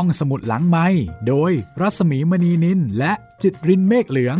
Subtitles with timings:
[0.00, 0.86] ห้องสมุดหลังไม้
[1.28, 4.38] โดยรัสมีมณีนินและจิตรินเมฆเหลือง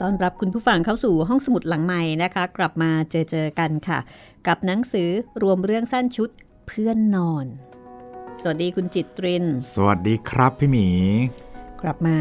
[0.00, 3.98] ต้อนรับคุณผู้ฟังเข้าสู่ห้องสมุดหลังใหม่นะคะ กลับมาเจอเจอกันค่ะ
[4.46, 5.08] กับหนังสือ
[5.42, 6.30] รวมเรื่องสั้นชุด
[6.66, 7.46] เพื่อนนอน
[8.42, 9.44] สวัสดีคุณจิตริน
[9.74, 10.88] สวัสดีครับพี่หมี
[11.82, 12.18] กลับมา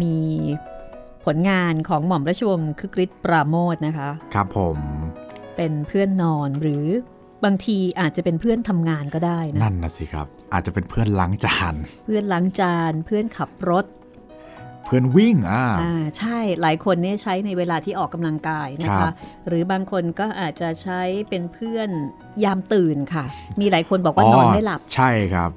[0.00, 0.16] มี
[1.24, 4.78] ผลงานของหม่อมราชวงศ์คึกฤทธิ์ปราโมทนะคะ ครับผม
[5.58, 6.86] เป็นเพื่อนนอนหรือ
[7.44, 13.84] บางทีอาจจะเป็นเพื่อนทำงานก็ได้นะนั่นนะสิครับ อาจจะเป็นเพื่อนล้างจานเพื่อนล้างจานเพื่อนขับรถ
[14.84, 19.12] เพื่อนวิ่งอ่าอ่าใช่หลายคนเนี่ยใช้ในเวลาที่ออกกำลังกายนะครัคะ บ
[19.46, 21.88] หรือบางคนก็อาจจะใช้เป็นเพื่อน
[22.44, 23.24] ยามตื่นค่ะ
[23.60, 25.50] มีหลายคนบอกว่านอนไม่หลับ ใช่ครับ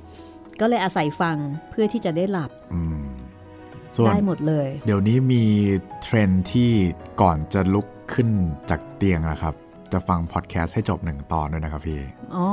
[0.60, 1.38] ก็เลยอาศัยฟัง
[1.72, 3.02] เพื่อที่จะได้หลับอืม
[3.96, 5.44] ส่วน ได้หมดเลย เดี๋ยวนี้มี
[6.02, 6.72] เทรนด์ที่
[7.22, 8.30] ก่อนจะลุกขึ้น
[8.70, 9.56] จากเตียงนะครับ
[9.94, 12.02] จะฟังพอดแคสต์ให้จบหนึ่งตอนด้วยนะครับพี่
[12.36, 12.48] อ๋อ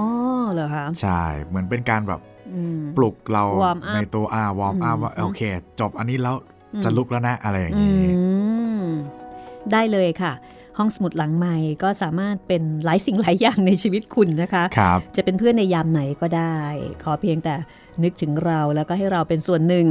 [0.53, 2.21] เหรอคะ ใช่ เหมือนเป็นการแบบ
[2.55, 5.43] อืมปลุกเรา Warm up ในตัวอ่า warm up อืมว่าโอเค
[5.81, 6.37] จบอันนี้แล้ว
[6.75, 8.07] อืมจะลุกแล้วนะอะไรอย่างอืนี้
[8.83, 10.33] ได้เลยค่ะ
[10.79, 16.59] ห้องสมุดหลังไม้ก็สามารถเป็นหลายสิ่งหลายอย่างในชีวิตคุณนะคะครับจะเป็นเพื่อนในยามไหนก็ได้
[17.03, 17.55] ขอเพียงแต่
[18.03, 19.87] นึกถึงเราแล้วก็ให้เราเป็นส่วนหนึ่ง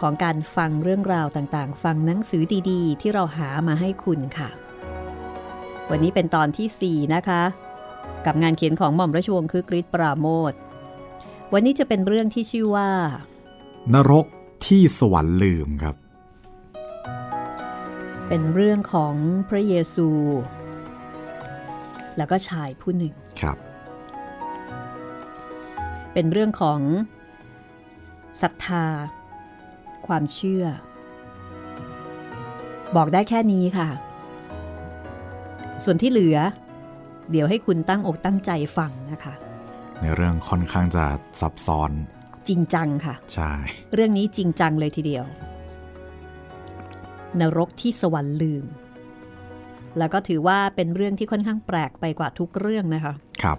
[0.00, 4.48] ของการฟังเรื่องราวต่างๆ ฟังหนังสือดีๆ ที่เราหามาให้คุณค่ะ
[5.90, 7.42] วันนี้เป็นตอนที่ 4 นะคะ
[8.26, 10.52] กับงานเขียนของหม่อมราชวงศ์คือกริชปราโมท
[11.52, 12.90] วันนี้จะเป็นเรื่องที่ชื่อว่า
[13.94, 14.26] นรก
[14.66, 15.96] ที่สวรรค์ลืมครับ
[18.28, 19.14] เป็นเรื่องของ
[19.48, 20.08] พระเยซู
[22.16, 23.56] แล้วก็ชายผู้หนึ่งครับ
[26.12, 26.80] เป็นเรื่องของ
[28.42, 28.86] ศรัทธา
[30.06, 30.64] ความเชื่อ
[32.96, 33.88] บอกได้แค่นี้ค่ะ
[35.84, 36.38] ส่วนที่เหลือ
[37.30, 39.34] เดี๋ยวให้คุณตั้งอกตั้งใจฟังนะคะ
[40.00, 41.04] ในเรื่องค่อนข้างจะ
[41.40, 41.90] ซับซ้อน
[42.48, 43.52] จริงจังค่ะ ใช่
[43.94, 45.24] เรื่องนี้จริงจังเลยทีเดียว
[47.40, 48.64] นรกที่สวรรค์ลืม
[49.98, 53.58] แล้วก็ถือว่าเป็นเรื่องที่ค่อนข้างแปลกไปกว่าทุกเรื่องนะคะ ครับ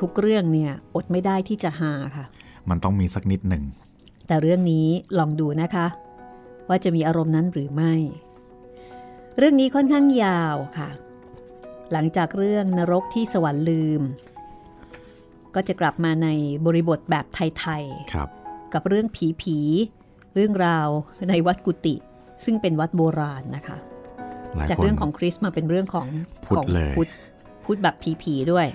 [0.00, 2.24] ทุกเรื่องเนี่ยอดไม่ได้ที่จะหาค่ะ
[2.68, 3.64] มันต้องมีสักนิดหนึ่ง
[4.26, 4.86] แต่เรื่องนี้
[5.18, 5.86] ลองดูนะคะ
[6.68, 7.94] ว่าจะมีอารมณ์นั้นหรือไม่
[9.38, 10.88] เรื่องนี้ค่อนข้างยาวค่ะ
[11.92, 14.02] หลังจากเรื่องนรกที่สวรรค์ลืม
[15.54, 16.28] ก็จะกลับมาใน
[16.66, 20.88] บริบทแบบไทยครับๆกับเรื่องผีผีๆเรื่องราว
[21.30, 21.94] ในวัดกุฏิ
[22.44, 23.76] ซึ่งเป็นวัดโบราณนะคะ
[24.54, 26.06] หลายจากคนเรื่องของคริสต์มาเป็นเรื่องของ
[26.44, 27.08] พุทธของเลยพุทธ
[27.64, 28.66] พุทธแบบผีผีๆด้วย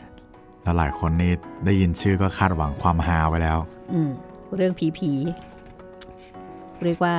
[0.64, 1.32] แล้วหลายคนนี่
[1.66, 3.58] ได้ยินชื่อก็คาดหวังความฮาไว้แล้ว
[3.94, 4.12] อืม
[4.56, 7.16] เรื่องผีผีๆเรียกว่า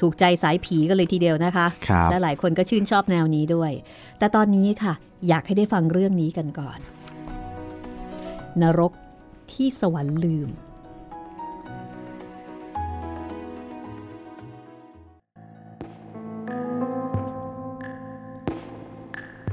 [0.00, 3.72] ถูกใจสายผีกันเลยทีเดียวนะคะครับและหลายคนก็ชื่นชอบแนวนี้ด้วย
[4.18, 4.94] แต่ตอนนี้ค่ะ
[5.28, 6.78] อยากให้ได้ฟังเรื่องนี้กันก่อน
[8.62, 8.92] นรก
[9.52, 10.50] ที่สวรรค์ลืม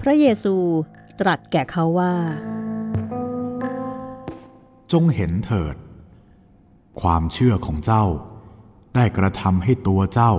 [0.01, 0.55] พระเยซู
[1.19, 2.13] ตรัสแก่เขาว่า
[4.91, 5.75] จงเห็นเถิด
[7.01, 8.05] ความเชื่อของเจ้า
[8.95, 10.31] ได้กระทำให้ตัวเจ้า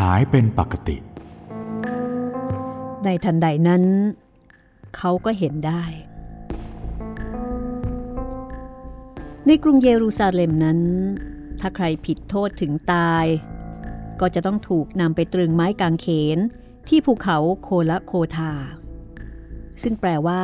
[0.00, 0.96] หายเป็นปกติ
[3.04, 3.82] ในทันใดนั้น
[4.96, 5.82] เขาก็เห็นได้
[9.46, 10.80] ในกรุงเยรูซาเล็มนั้น
[11.60, 13.26] ถ้าใครผิดโทษถึงตาย
[14.20, 16.06] ก็จะต้องถูกนำไปตรึงไม้กางเข
[16.36, 16.38] น
[16.88, 18.52] ที่ภูเขาโคละโคทา
[19.82, 20.40] ซึ่งแปลว่า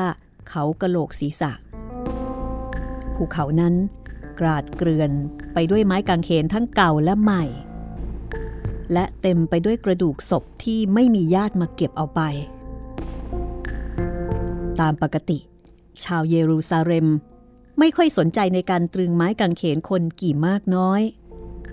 [0.48, 1.52] เขากะโหลกศีรษะ
[3.16, 3.74] ภูเขานั้น
[4.40, 5.10] กราดเกลื่อน
[5.54, 7.44] ไปด้วยไม้กางเขนทั้งเก่าและใหม่
[8.92, 12.20] และเต็มไปด้วยกระดูกศพที่ไม่มีญาติมาเก็บเอาไป
[14.80, 15.38] ตามปกติ
[16.04, 17.08] ชาวเยรูซาเล็ม
[17.78, 21.02] ไม่ค่อยสนใจในการตรึงไม้กางเขนคนกี่มากน้อย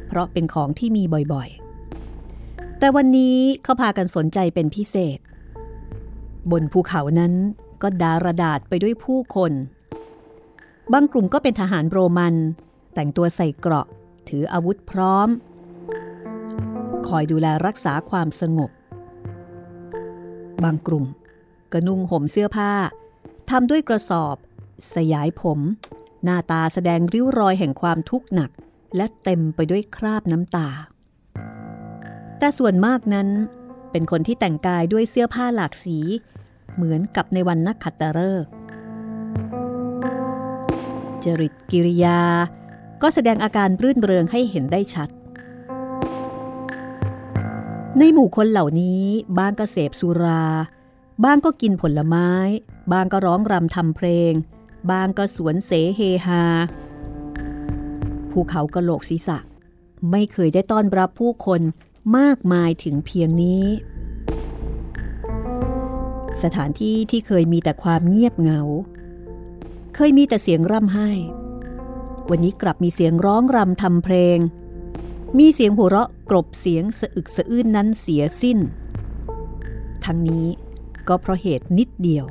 [0.08, 1.04] เพราะเป็นของที่มี
[1.34, 5.20] บ่อยๆ แต่วันนี้เขาพากันสนใจเป็นพิเศษ
[6.52, 7.34] บนภูเขานั้น
[7.82, 9.52] ก็ดารดาษไปด้วยผู้คน
[10.94, 12.36] บางกลุ่มก็เป็นทหารโรมัน
[12.94, 13.88] แต่งตัวใส่เกราะ
[14.30, 15.30] ถืออาวุธพร้อม
[17.08, 18.72] คอยดูแลรักษาความสงบ
[20.64, 21.06] บางกลุ่ม
[21.74, 22.72] ก็นุ่งห่มเสื้อผ้า
[23.50, 24.36] ทำด้วยกระสอบ
[24.96, 25.60] สยายผม
[26.24, 28.52] หน้าตาแสดงริ้วรอยแห่งความทุกข์หนัก
[28.96, 30.70] และเต็มไปด้วยคราบน้ำตา
[32.40, 33.28] แต่ส่วนมากนั้น
[33.92, 35.98] เป็นคนที่แต่งกายด้วยเสื้อผ้าหลากสี
[36.76, 38.52] เหมือนกับในวันนักขัตฤกษ์
[41.24, 42.20] จริตกิริยา
[43.02, 45.10] ก็แสดงอาการรื่นเริงให้เห็นได้ชัด
[48.00, 49.04] ในหมู่คนเหล่านี้
[49.38, 50.44] บ้างก็เสพสุรา
[51.24, 52.30] บ้างก็กินผลไม้
[52.92, 54.34] บ้างก็ร้องรำทำเพลง
[54.92, 56.44] บ้างก็สวนเสเฮฮา
[58.32, 59.38] ภูเขากระโหลกศีรษะ
[60.12, 61.62] ไม่เคยได้ต้อนรับผู้คน
[62.18, 63.66] มากมายถึงเพียงนี้
[66.44, 68.62] สถานที่ที่เคยมีแต่ความเงียบเหงา
[69.96, 71.10] เคยมีแต่เสียงร่ำไห้
[72.30, 74.38] วันนี้กลับมีเสียงร้องรำทำเพลง
[75.40, 78.60] มีเสียงหัวเราะกรบเสียงสะอึกสะอื้นนั้นเสียสิ้น
[80.06, 80.48] ทั้งนี้
[81.08, 82.26] ก็เพราะเหตุนิดเดียว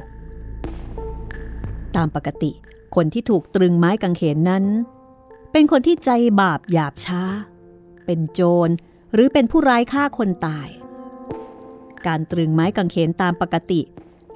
[1.96, 2.50] ตามปกติ
[2.94, 4.64] คนที่ถูกตรึงไม้กางเขนนั้น
[5.52, 6.10] เป็นคนที่ใจ
[6.40, 7.22] บาปหยาบช้า
[8.06, 8.68] เป็นโจร
[9.12, 10.68] หรือเป็นผู้ร้ายฆ่าคนตาย
[12.06, 13.80] การตรึงไม้กางเขนตามปกติ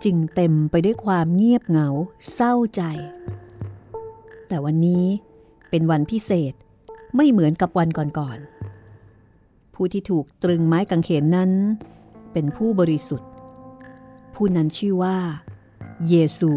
[0.04, 1.88] จึงเต็มไปด้วยความเงียบเหงา
[2.34, 2.82] เศร้าใจ
[4.48, 5.04] แต่วันนี้
[5.70, 6.54] เป็นวันพิเศษ
[7.16, 11.50] ไม่เหมือนกับวันก่อนๆ ผู้ที่ถูกตรึงไม้กางเขนนั้น
[12.32, 13.30] เป็นผู้บริสุทธิ์
[14.40, 15.16] ผู้นั้นชื่อว่า
[16.08, 16.52] เยซู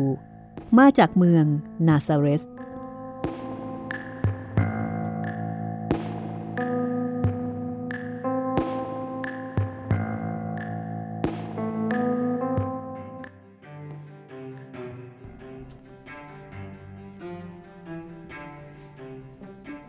[0.77, 1.45] มาจากเมือง
[1.87, 2.43] นาซาเรส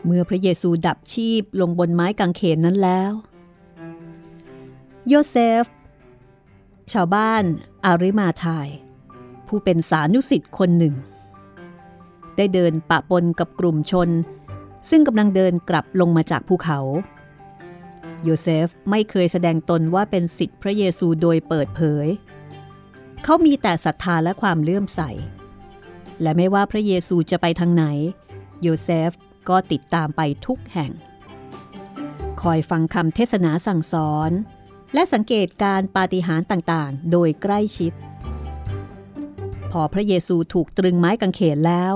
[0.05, 3.13] เมื่อพระเยซูดับชีพลงบนไม้กางเขนนั้นแล้ว
[5.09, 5.65] โยเซฟ
[6.93, 7.45] ชาวบ้าน
[7.87, 8.69] อาริมาทาย
[9.47, 10.95] ผู้เป็นสานุสิทธิ์คนหนึ่ง
[12.37, 14.11] ได้เดินปะปนกับกลุ่มชน
[14.91, 16.81] ซึ่งกำลังเดินกลับลงมาจากภูเขา
[18.23, 22.07] โยเซฟไม่เคยแสดงตนว่าเป็นสิทธิพระเยซูโดยเปิดเผย
[23.25, 25.01] เขามีแต่ศรัทธาและความเลื่อมใส
[26.23, 27.85] และไม่ว่าพระเยซูจะไปทางไหน
[28.63, 29.11] โยเซฟ
[29.49, 30.93] ก็ติดตามไปทุกแห่ง
[32.43, 34.31] คอยฟังคำเทศนาสั่งสอน
[34.95, 37.93] และสังเกตการปาฏิหาริย์ต่างๆ โดยใกล้ชิด
[39.71, 41.95] พอพระเยซูถูกตรึงไม้กางเขนแล้ว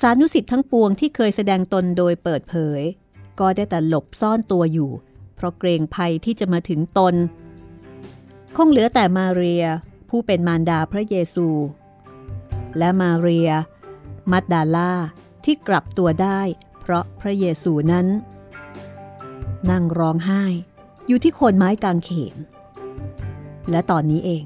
[0.00, 2.82] สานุสิทธิ์ทั้งปวงที่เคยแสดงตนโดยเปิดเผย
[3.40, 4.90] ก็ได้แต่หลบซ่อนตัวอยู่
[5.34, 7.14] เพราะเกรงภัยที่จะมาถึงตน
[8.56, 9.64] คงเหลือแต่มาเรีย
[10.08, 11.48] ผู้เป็นมารดาพระเยซู
[12.78, 13.50] และมาเรีย
[14.30, 14.92] มัดดาล่า
[15.44, 16.40] ที่กลับตัวได้
[16.80, 18.06] เพราะพระเยซูนั้น
[19.70, 20.44] นั่งร้องไห้
[21.10, 22.36] อยู่ที่โคนไม้กางเขน
[23.70, 24.44] และตอนนี้เอง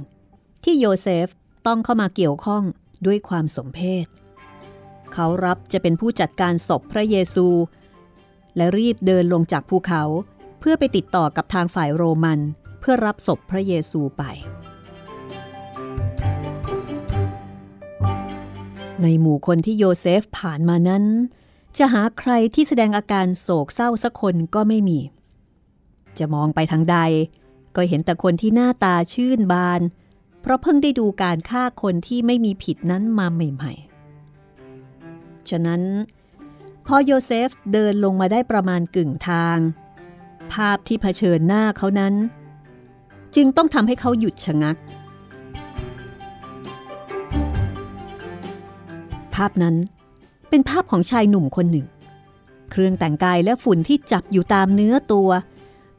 [0.64, 1.28] ที่โยเซฟ
[1.66, 2.62] ต้องเข้ามาเกี่ยวข้อง
[3.06, 4.06] ด้วยความสมเพศ
[5.12, 7.46] เขารับจะเป็นผู้จัดการศพพระเยซู
[8.56, 10.02] และรีบเดินลงจากภูเขา
[10.60, 12.40] เพื่อไปติดต่อกับทางฝ่ายโรมัน
[12.80, 14.22] เพื่อรับศพพระเยซูไป
[19.02, 21.04] ในหมู่คนที่โยเซฟผ่านมานั้น
[21.78, 25.00] จะหาใครที่แสดงอาการโศกเศร้าสักคนก็ไม่มี
[26.18, 26.98] จะมองไปทางใด
[27.76, 29.80] ก็เห็นแต่คนที่หน้าตาชื่นบาน
[30.40, 35.82] เพราะเพิ่งได้ดูการฆ่าคนที่ไม่มีผิดนั้นมาใหม่ๆ ฉะนั้น
[36.86, 39.58] พอโยเซฟเดินลงมาได้ประมาณกึ่งทาง
[40.52, 42.14] ภาพที่เผชิญหน้าเขานั้น
[43.36, 44.76] จึงต้องทำให้เขาหยุดชะงัก
[49.34, 49.76] ภาพนั้น
[50.48, 51.86] เป็นภาพของชายหนุ่มคนหนึ่ง
[52.70, 55.28] เครื่องแต่งกายและฝุ่นที่จับอยู่ตามเนื้อตัว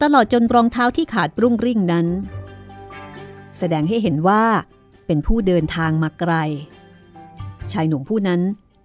[0.01, 2.07] ตลอดจนรองเท้าที่ขาดรุ่งริ่งนั้น
[3.57, 4.43] แสดงให้เห็นว่า
[5.05, 6.33] เป็นผู้เดินทางมาไกล
[7.71, 8.41] ชายหนุ่มผู้นั้น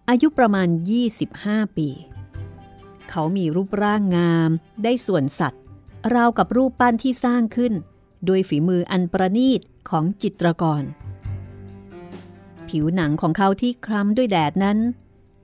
[0.08, 0.68] อายุประมาณ
[1.22, 1.88] 25 ปี
[3.10, 4.50] เขามีรูปร่างงาม
[4.84, 5.62] ได้ส่วนสัตว์
[6.14, 7.72] ราวกับรูปปั้นที่สร้างขึ้น
[8.26, 10.82] โดยฝีมืออันประณีตของจิตรกร
[12.68, 14.78] ผิวหนังของเขาที่คล้ำด้วยแดดนั้น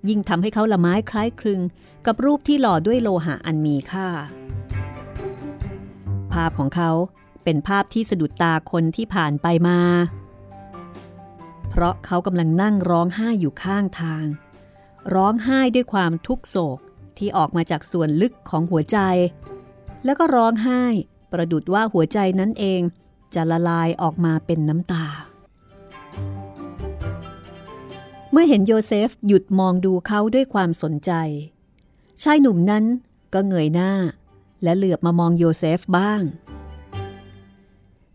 [0.08, 1.60] ยิ่งทำให้เขาละไม้คล้ายคลึง
[2.06, 6.90] กับรูปที่หล่อด้วยโลหะอันมีค่าาพของเขา
[7.44, 9.80] เป็นภาพที่สะดุดตาคนที่ผ่านไปมา
[11.68, 14.24] เพราะเขากำลังนั่งร้องไห้อยู่ข้างทาง
[15.14, 16.78] ร้องไห้ด้วยความทุกโศก
[17.18, 18.98] ที่ออกมาจากส่วนลึกของหัวใจ
[20.04, 20.82] แล้วก็ร้องไห้
[21.32, 22.80] ประดุดว่าหัวใจนั้นเอง
[23.34, 25.06] จะละลายออกมาเป็นน้ำตา
[28.30, 31.12] เมื่อเห็นโยเซฟหยุดมองดูเขาด้วยความสนใจ
[32.22, 32.84] ชายหนุ่มนั้น
[33.34, 33.92] ก็เงยหน้า
[34.62, 36.20] และเหลือบมามองโยเซฟบ้าง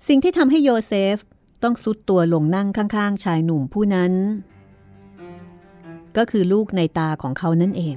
[0.08, 1.18] สิ่งที่ทำให้โยเซฟ
[1.64, 4.14] ต้องสุดตัวลงนั่งข้างๆ ชายหนุ่มผู้นั้น
[6.18, 7.96] ก็คือลูกในตาของเขานั่นเอง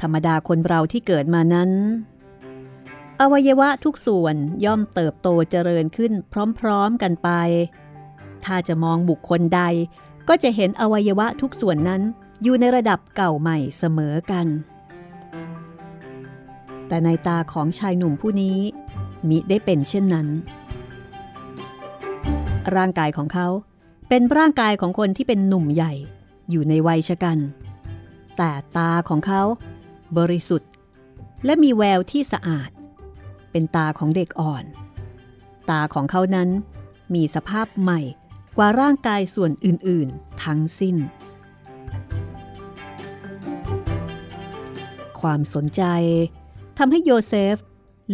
[0.00, 1.70] ธรรมดาคนเราที่เกิดมานั้น
[3.20, 6.12] อวัยวะทุกส่วนย่อมเติบโตเจริญขึ้น
[6.60, 7.30] พร้อมๆกันไป
[8.44, 9.62] ถ้าจะมองบุคคลใด
[10.28, 12.02] ก็จะเห็นอวัยวะทุกส่วนนั้น
[12.42, 14.46] อยู่ในระดับเก่าใหม่เสมอกัน
[16.94, 18.58] แต่ในตาของชายหนุ่มผู้นี้
[19.28, 20.26] มิได้เป็นเช่นนั้น
[22.76, 23.48] ร่างกายของเขา
[24.08, 25.92] เป็นร่างกายของคนที่เป็นหนุ่มใหญ่
[26.50, 27.38] อยู่ในวัยชะกัน
[28.36, 29.42] แต่ตาของเขา
[30.18, 30.70] บริสุทธิ์
[31.44, 32.70] และมีแววที่สะอาด
[33.50, 34.64] เป็นตาของเด็กอ่อน
[35.70, 36.48] ตาของเขานั้น
[37.14, 38.00] มีสภาพใหม่
[38.56, 40.96] กว่าร่างกายส่วนอื่นๆ ทั้งสิ้น
[45.20, 45.82] ความสนใจ
[46.78, 47.56] ทำให้โยเซฟ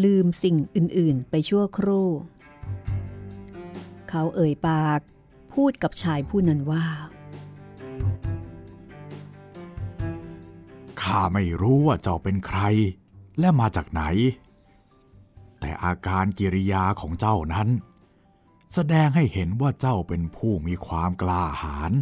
[0.05, 2.09] ลืมสิ่งอื่นๆ ไปชั่วครู่
[4.09, 5.01] เขาเอ่ยปาก
[5.55, 6.87] พูดกับชายผู้นั้นว่า
[11.03, 12.61] ข้าไม่รู้ว่าเจ้าเป็นใคร
[13.41, 14.03] และมาจากไหน
[15.61, 17.69] แต่อาการกิริยาของเจ้านั้น
[18.75, 21.93] แสดงให้เห็นว่าเจ้าเป็นผู้มีความกล้าหาญ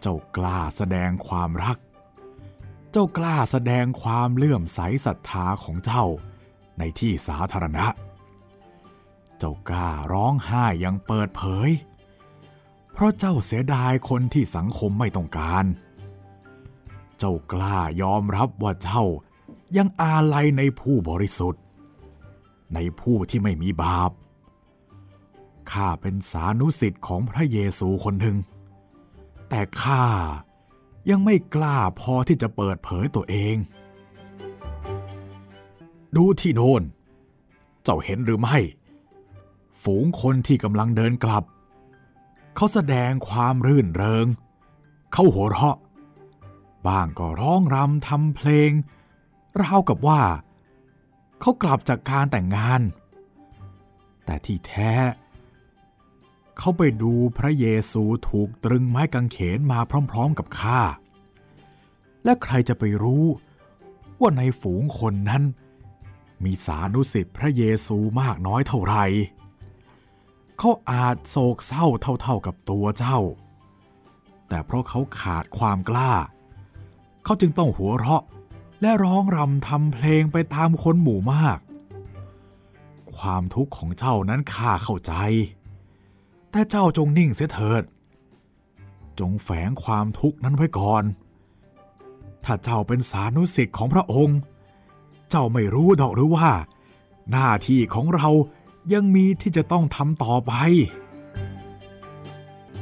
[0.00, 1.78] เจ้ากล้าแสดงความรัก
[2.98, 6.04] จ้ากล้าแสดงความเลื่อมใสศรัทธาของเจ้า
[6.78, 7.86] ในที่สาธารณะ
[9.38, 11.70] เจ้ากล้าร้องไห้อย่างเปิดเผย
[12.92, 15.64] เพราะเจ้าเสียดายคนที่สังคมไม่ต้องการ
[17.18, 19.04] เจ้ากล้ายอมรับว่าเจ้า
[19.76, 21.62] ยังอาลัยในผู้บริสุทธิ์
[22.74, 24.10] ในผู้ที่ไม่มีบาป
[25.70, 28.36] ข้าเป็นสานุสิทธิ์ของพระเยซูคนหนึ่ง
[29.48, 30.04] แต่ข้า
[31.10, 33.56] ยังไม่กล้าพอที่จะเปิดเผยตัวเอง
[36.16, 36.82] ดูที่โน่น
[37.82, 38.56] เจ้าเห็นหรือไม่
[39.82, 41.44] ฝูงคนที่กำลังเดินกลับ
[42.56, 44.26] เขาแสดงความรื่นเริง
[45.12, 45.76] เขาหัวเราะ
[46.86, 48.70] บ้างก็ร้องรำทำเพลง
[49.62, 50.22] ราวกับว่า
[51.40, 52.80] เขากลับจากการแต่งงาน
[54.24, 54.92] แต่ที่แท้
[56.58, 60.80] เขาไปดูพระเยซูถูกตรึงไม้กางเขนมาพร้อมๆกับข้า
[62.24, 63.24] และใครจะไปรู้
[64.20, 65.42] ว่าในฝูงคนนั้น
[66.44, 69.04] มีสานุสิทธิ์พระเยซูมากน้อยเท่าไหร่
[70.58, 73.18] เขาอาจโศกเศร้าเท่าๆกับตัวเจ้า
[74.48, 76.12] แต่เพราะเขาขาดความกล้า
[77.24, 78.22] เขาจึงต้องหัวเราะ
[78.80, 81.58] และร้องรำทำเพลงไปตามคนหมู่มาก
[83.16, 85.14] ความทุกข์ของเจ้านั้นข้าเข้าใจ
[86.56, 87.82] แต่เจ้าจงนิ่งเสียเถิด
[89.18, 91.04] จงแฝงความทุกข์นั้นไว้ก่อน
[92.44, 94.38] ถ้าเจ้าเป็นสานุสิทธิ์ของพระองค์
[95.30, 96.50] เจ้าไม่รู้ดอกหรือว่า
[97.30, 98.28] หน้าที่ของเรา
[98.92, 100.52] ยังมีที่จะต้องทำต่อไป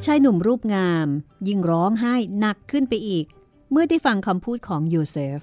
[0.05, 1.07] ชายหนุ่มรูปงาม
[1.49, 3.27] ยิ่งร้องไห้หนักขึ้นไปอีก
[3.71, 5.41] เมื่อได้ฟังคำพูดของโยเซฟ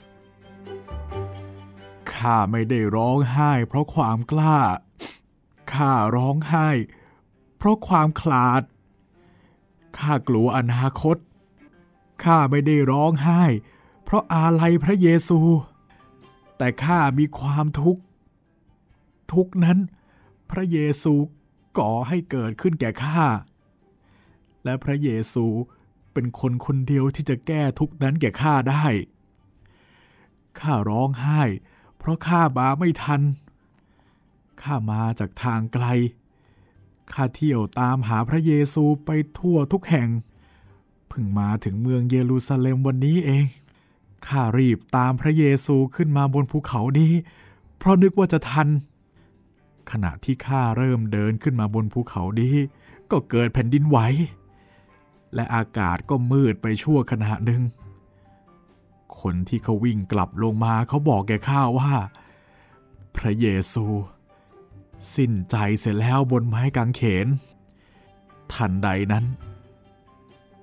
[2.13, 4.59] ข้าไม่ได้ร้องไห้เพราะความกล้า
[5.73, 8.63] ข้าร้องไห้เพราะความขลาด
[9.97, 11.17] ข้ากลัวอนาคต
[12.23, 13.43] ข้าไม่ได้ร้องไห้
[14.03, 15.39] เพราะอาลัยพระเยซู
[16.57, 18.01] แต่ข้ามีความทุกข์
[19.33, 19.79] ทุกนั้น
[20.51, 21.13] พระเยซู
[21.77, 23.23] ก่อให้เกิดขึ้นแก่ข้า
[24.63, 25.45] และพระเยซู
[26.13, 28.85] เป็นคนคนเดียวที่จะแก้ทุกนั้นแก่ข้าได้
[30.59, 31.41] ข้าร้องไห้
[31.97, 33.21] เพราะข้ามาไม่ทัน
[34.61, 35.85] ข้ามาจากทางไกล
[37.13, 40.09] ข้าเที่ยวตามหาพระเยซูไปทั่วทุกแห่ง
[41.07, 43.45] เพิ่งมาถึงเมืองเยรูซาเล็มวันนี้เอง
[44.27, 47.13] ข้ารีบตามพระเยซูขึ้นมาบนภูเขานี้
[47.77, 48.67] เพราะนึกว่าจะทัน
[49.91, 52.55] ขณะที่ข้าเริ่มเดินขึ้นมาบนภูเขานี้
[53.11, 53.97] ก็เกิดแผ่นดินไหว
[55.35, 57.61] และอากาศก็มืดไปชั่วขณะหนึ่ง
[59.19, 61.93] คนที่เขาวิ่งกลับลงมาเขาบอกแกข้าว่า
[63.17, 63.85] พระเยซู
[65.15, 67.27] สิ้นใจเสร็จแล้วบนไม้กางเขน
[68.53, 69.25] ทันใดนั้น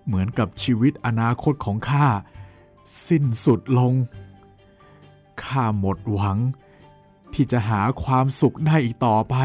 [0.06, 2.06] เหมือนกับชีวิตอนาคตของข้า
[3.06, 3.94] สิ้นสุดลง
[5.44, 6.38] ข้าหมดหวัง
[7.34, 9.36] ที่จะหาความสุขได้อีกต่อไป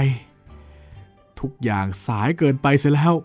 [1.39, 3.15] ทุกอย่างสายเกินไปเสียแล้ว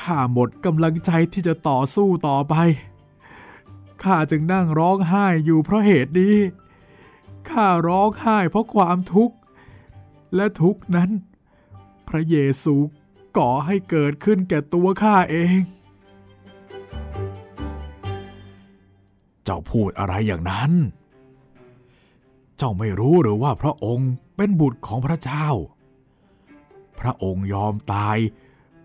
[0.00, 2.54] ข้าหมดกำลังใจที่จะต่อสู้ต่อไป
[4.02, 6.36] ข้าจึงนั่งร้องไห้อยู่เพราะเหตุนี้
[7.50, 9.34] ข้าร้องไห้เพราะความทุกข์
[10.34, 11.10] และทุกนั้น
[12.08, 12.74] พระเยซู
[13.38, 15.58] ก่อให้เกิดขึ้นแก่ตัวข้าเอง
[19.44, 20.72] เจ้าพูดอะไรอย่างนั้น
[22.56, 25.46] เจ้าไม่รู้หรือว่าพระองค์เป็นบุตรของพระเจ้า
[27.00, 28.18] พระองค์ยอมตาย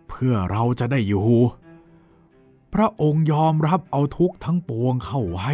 [0.09, 1.29] เพื่อเราจะได้อยู่
[2.73, 5.51] พระองค์ยอมรับเอาทุกข์ทั้งปวงเข้าไว้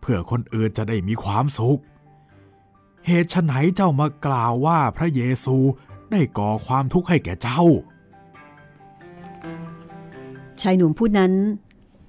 [0.00, 1.80] เพื่อคนอื่นจะได้มีความสุข
[3.06, 5.56] เหตุไฉนเจ้ามากล่าวว่าพระเยซู
[6.10, 7.62] ได้ก่อความทุกข์ให้แก่เจ้า
[10.60, 11.32] ชายหนุ่มผู้นั้น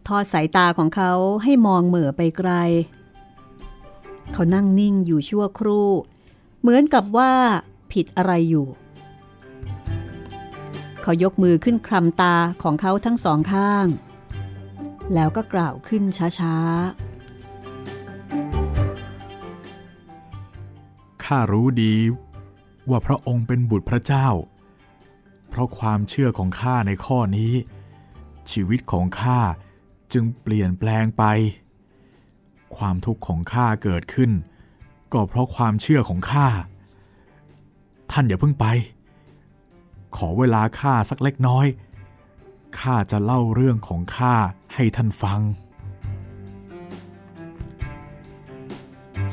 [0.08, 1.12] ทอดสายตาของเขา
[1.44, 2.52] ให้มองเหม่อไปไกล
[4.34, 5.90] เขานั่งนิ่งอยู่ชั่วครู่
[6.62, 7.32] เหมือนกับว่า
[7.92, 8.68] ผิดอะไรอยู่
[11.02, 13.88] เขายกมือขึ้นคลำตาของเขาทั้งสองข้าง
[15.14, 16.04] แล้วก็กล่าวขึ้น
[16.40, 17.15] ช้าๆ
[21.26, 21.96] ข้ารู้ดี
[22.90, 24.28] ว่าพระองค์เป็นบุตรพระเจ้า
[25.50, 27.54] เพราะความเชื่อของข้าในข้อนี้
[28.52, 29.40] ชีวิตของข้า
[30.14, 31.24] จึงเปลี่ยนแปลงไป
[32.78, 34.32] ความทุกข์ของข้าเกิดขึ้น
[35.14, 36.48] ก็เพราะความเชื่อของข้า
[38.12, 38.66] ท่านอย่าเพิ่งไป
[40.18, 41.66] ขอเวลาข้าสักเล็กน้อย
[42.80, 44.36] ข้าจะเล่าเรื่องของข้า
[44.74, 45.42] ให้ท่านฟัง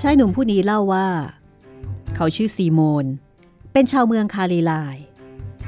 [0.00, 1.06] ชายหนุ่มผู้นี้เล่าว่า
[2.16, 3.06] เขาชื่อซีโมน
[3.72, 4.96] เป็นชาวเมืองคาลีลาย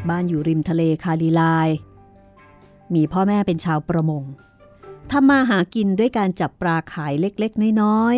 [0.08, 1.68] บ้านอยู่ริมทะเลคาลีลาย
[2.94, 4.24] มีพ่อแม่เป็นชาวประมง
[5.10, 8.16] ทำมาหากินด้วยการจับปลาขายเล็กๆ น้อย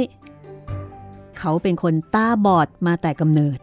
[0.73, 3.59] ๆ เขาเป็นคนตาบอดมาแต่กำเนิด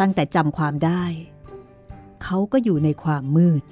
[0.00, 1.04] ตั้งแต่จำความได้
[2.24, 3.62] เขาก็อยู่ในความมืด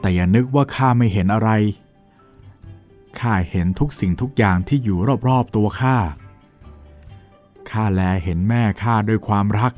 [0.00, 1.50] แต่อย่านึกว่าข้าไม่เห็นอะไร
[3.20, 4.98] ข้าเห็นทุกสิ่งทุกอย่างที่อยู่
[5.28, 5.96] รอบๆตัวข้า
[7.70, 9.72] ข้าแลเห็นแม่ข้าด้วยความรัก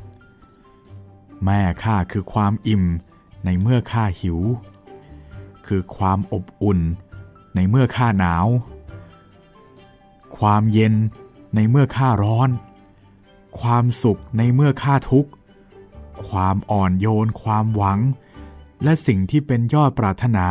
[1.45, 2.83] แม่ข้าคือความอิ่ม
[3.45, 4.39] ในเมื่อข้าหิว
[5.67, 6.79] คือความอบอุ่น
[7.55, 8.47] ในเมื่อข้าหนาว
[10.37, 10.93] ความเย็น
[11.55, 12.49] ในเมื่อข้าร้อน
[13.59, 15.31] ความสุขในเมื่อข้าทุกข์
[16.27, 17.99] ความอ่อนโยนความหวัง
[18.83, 20.45] และสิ่งที่เป็นยอดปรารถนา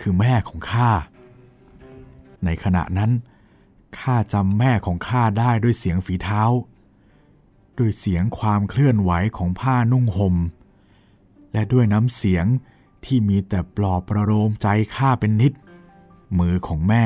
[0.00, 0.90] คือแม่ของข้า
[2.44, 3.10] ในขณะนั้น
[3.98, 6.42] ข้าจำแม่ของข้าได้ด้วยเสียงฝีเท้า
[7.78, 10.36] ด้วยเสียงความเคลื่อนไหวของผ้านุ่งหม่ม
[11.52, 12.46] และด้วยน้ำเสียง
[13.04, 15.52] ที่มีแต่ปลอบประโลมใจข้าเป็นนิด
[16.38, 17.04] มือของแม่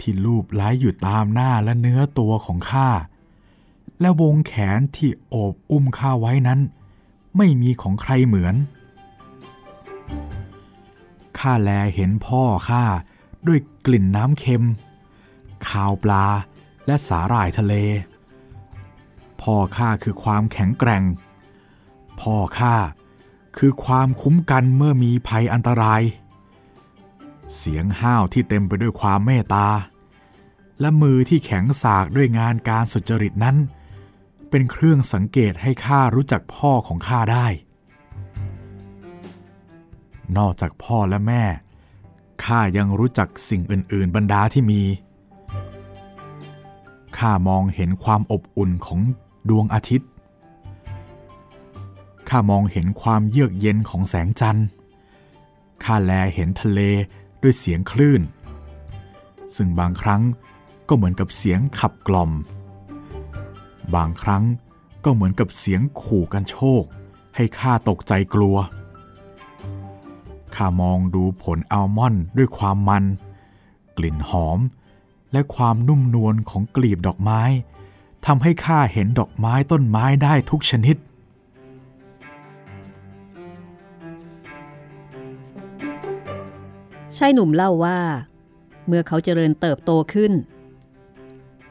[0.00, 2.90] ที่ลูบไล้อยู่ตามหน้าและเนื้อตัวของข้า
[4.00, 6.60] และวงแขนที่โอบอุ้มข้าไว้นั้น
[7.36, 8.54] ไม่มีของใครเหมือน
[11.38, 12.84] ข้าแลเห็นพ่อข้า
[13.46, 14.64] ด้วยกลิ่นน้ำเค็ม
[15.68, 16.26] ข่าวปลา
[16.86, 17.74] และสาหร่ายทะเล
[19.42, 21.04] พ่อข้าคือความแข็งแกร่ง
[22.20, 22.76] พ่อข้า
[23.58, 26.02] คือความคุ้มกันเมื่อมีภัยอันตราย
[27.56, 29.68] เสียงห้าวที่เต็มไปด้วยความเมตตา
[30.80, 33.56] และมือที่แข็งสากด้วยงานการสุจริตนั้น
[34.50, 37.46] เป็นเครื่องสังเกตให้ข้ารู้จักพ่อของข้าได้
[40.36, 41.44] นอกจากพ่อและแม่
[42.44, 44.82] ข้ายังรู้จักสิ่งอื่น ๆ บรรดาที่มี
[47.18, 49.00] ข้ามองเห็นความอบอุ่นของ
[49.48, 50.08] ดวงอาทิตย์
[52.28, 54.66] ข้ามองเห็นความเยือกเย็นของแสงจันทร์
[55.84, 56.80] ข้าแลเห็นทะเล
[57.42, 58.22] ด้วยเสียงคลื่น
[59.56, 60.22] ซึ่งบางครั้ง
[60.88, 62.30] ก็เหมือนกับเสียงขับกล่อม
[63.94, 64.44] บางครั้ง
[65.04, 66.82] ก็เหมือนกับเสียงขู่กันโชค
[67.36, 68.56] ให้ข้าตกใจกลัว
[70.54, 73.04] ข้ามองดูผลอัลมอนด์ด้วยความมัน
[73.96, 74.58] กลิ่นหอม
[75.32, 77.42] และความนุ่มนวลของกลีบดอกไม้
[78.26, 80.96] ทำให้ข้าเห็นดอกไม้ต้นไม้ได้ทุกชนิด
[87.16, 87.98] ชายหนุ่มเล่าว่า
[88.86, 90.32] เมื่อเขาเจริญเติบโตขึ้น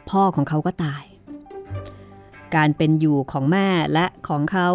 [0.09, 1.03] พ่อของเขาก็ตาย
[2.55, 4.67] การเป็นอยู่ของแม่และของเขา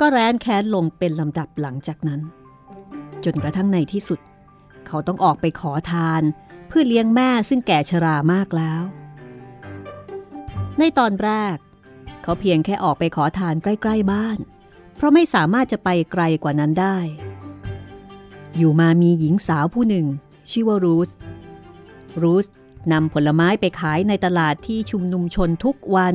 [0.00, 2.20] ก็แร้นแค้นลงเป็นลำดับหลังจากนั้น
[3.24, 4.20] จนกระทั่งในที่สุด
[4.86, 6.22] เขาต้องออกไปขอทาน
[6.68, 8.82] เพื่อเลี้ยงแม่ซึ่งแก่ชรามากแล้ว
[10.78, 11.56] ในตอนแรก
[12.22, 14.38] เขาเพียงแค่ออกไปขอทานใกล้ ๆ บ้าน
[14.96, 16.96] เพราะไม่สามารถจะไปไกลกว่านั้นได้
[18.56, 20.06] อยู่มามีหญิงสาวผู้หนึ่ง
[20.50, 21.10] ชื่อว่ารูส
[22.22, 22.46] รูส
[22.92, 26.14] นำผลไม้ไปขายในตลาดที่ชุมนุมชนทุกวัน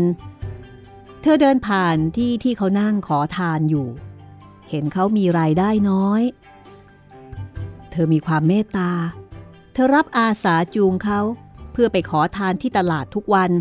[1.21, 3.87] เธอเดินผ่านที่ที่เขานั่งขอทานอยู่
[4.69, 6.21] เห็นเขามีรายได้น้อย
[7.91, 8.91] เธอมีความเมตตา
[9.73, 11.19] เธอรับอาสาจูงเขา
[11.71, 13.51] เพื่อไปขอทานที่ตลาดทุกวัน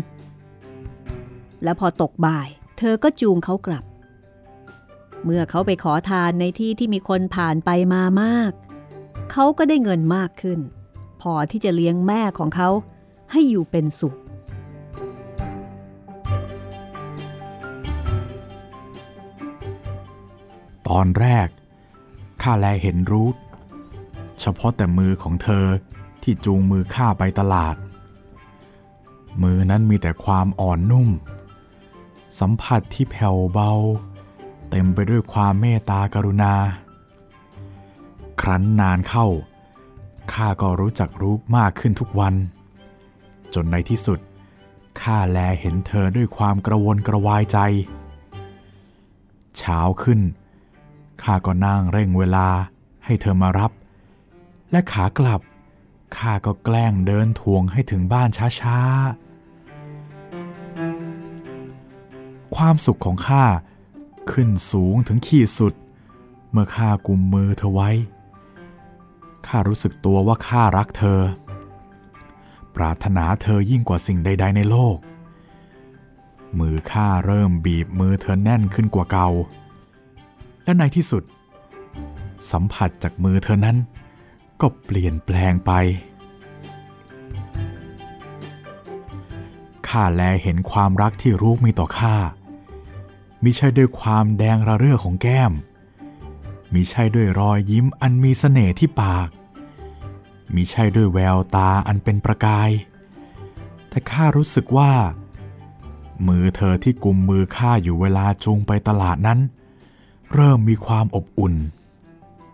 [1.63, 3.83] และพอตกบ่าย เธอก็จูงเขากลับ
[5.23, 8.51] เมื่อเขาไปขอทานในที่ที่มีคนผ่านไปมามาก
[9.31, 10.59] เขาก็ได้เงินมากขึ้น
[11.21, 12.69] พอที่จะเลี้ยงแม่ของเขา
[13.31, 14.17] ให้อยู่เป็นสุข
[20.87, 21.47] ตอนแรก
[22.41, 23.35] ข้าแลเห็นรูท
[24.41, 25.65] เฉพาะแต่มือของเธอ
[26.23, 27.75] ที่จูงมือข้าไปตลาด
[29.43, 31.09] มือนั้นมีแต่ความอ่อนนุ่ม
[32.39, 33.71] สัมผัสที่แผ่วเบา
[34.69, 36.53] เต็มไปด้วยความเมตตากรุณา
[38.41, 39.27] ครั้นนานเข้า
[40.33, 42.35] ข้าก็รู้จักรู้มากขึ้นทุกวัน
[43.53, 44.19] จนในที่สุด
[45.01, 47.57] ข้าแลเห็นเธอด้วยความกระวนกระวายใจ
[49.57, 50.19] เช้าขึ้น
[51.23, 52.47] ข้าก็นั่งเร่งเวลา
[53.05, 53.71] ให้เธอมารับ
[54.71, 55.41] และขากลับ
[56.17, 58.29] ข้าก็แกล้งเดินทวงให้ถึงบ้าน
[58.61, 59.26] ช้าๆ
[62.55, 63.45] ความสุขของข้า
[64.31, 65.73] ขึ้นสูงถึงขีดสุด
[66.51, 67.89] เมื่อข้ากุมมือเธอไว้
[69.47, 71.21] ข้ารู้สึกตัวว่าข้ารักเธอ
[72.75, 74.97] ปรารถนาเธอยิ่งกว่าสิ่งใด ๆ ในโลก
[76.59, 79.29] มือข้าเริ่มบีบมือเธอแน่นขึ้นกว่าเก่า
[80.63, 81.23] และในที่สุด
[82.51, 83.77] สัมผัสจากมือเธอนั้น
[84.61, 85.71] ก็เปลี่ยนแปลงไป
[89.89, 92.15] ข้าแลเห็นความรักที่รู้มีต่อข้า
[93.43, 95.51] มิใช่ด้วยความแดงระเรื่อของแก้ม
[96.73, 99.27] มิใช่ด้วยรอยยิ้มอันมีเสน่ห์ที่ปาก
[100.53, 102.69] มิใช่ด้วยแววตาอันเป็นประกาย
[103.89, 104.91] แต่ข้ารู้สึกว่า
[106.27, 109.39] มือเธอที่กุมมือข้าอยู่เวลาจูงไปตลาดนั้น
[110.33, 111.55] เริ่มมีความอบอุ่น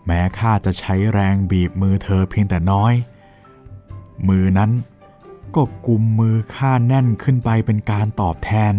[0.05, 2.93] แม้ข้าจะใช้แรงบีบมือเธอเพียงแต่น้อย
[4.27, 4.71] มือนั้น
[5.55, 8.73] ก็กุมมือข้าแน่นขึ้นไปเป็นการตอบแทน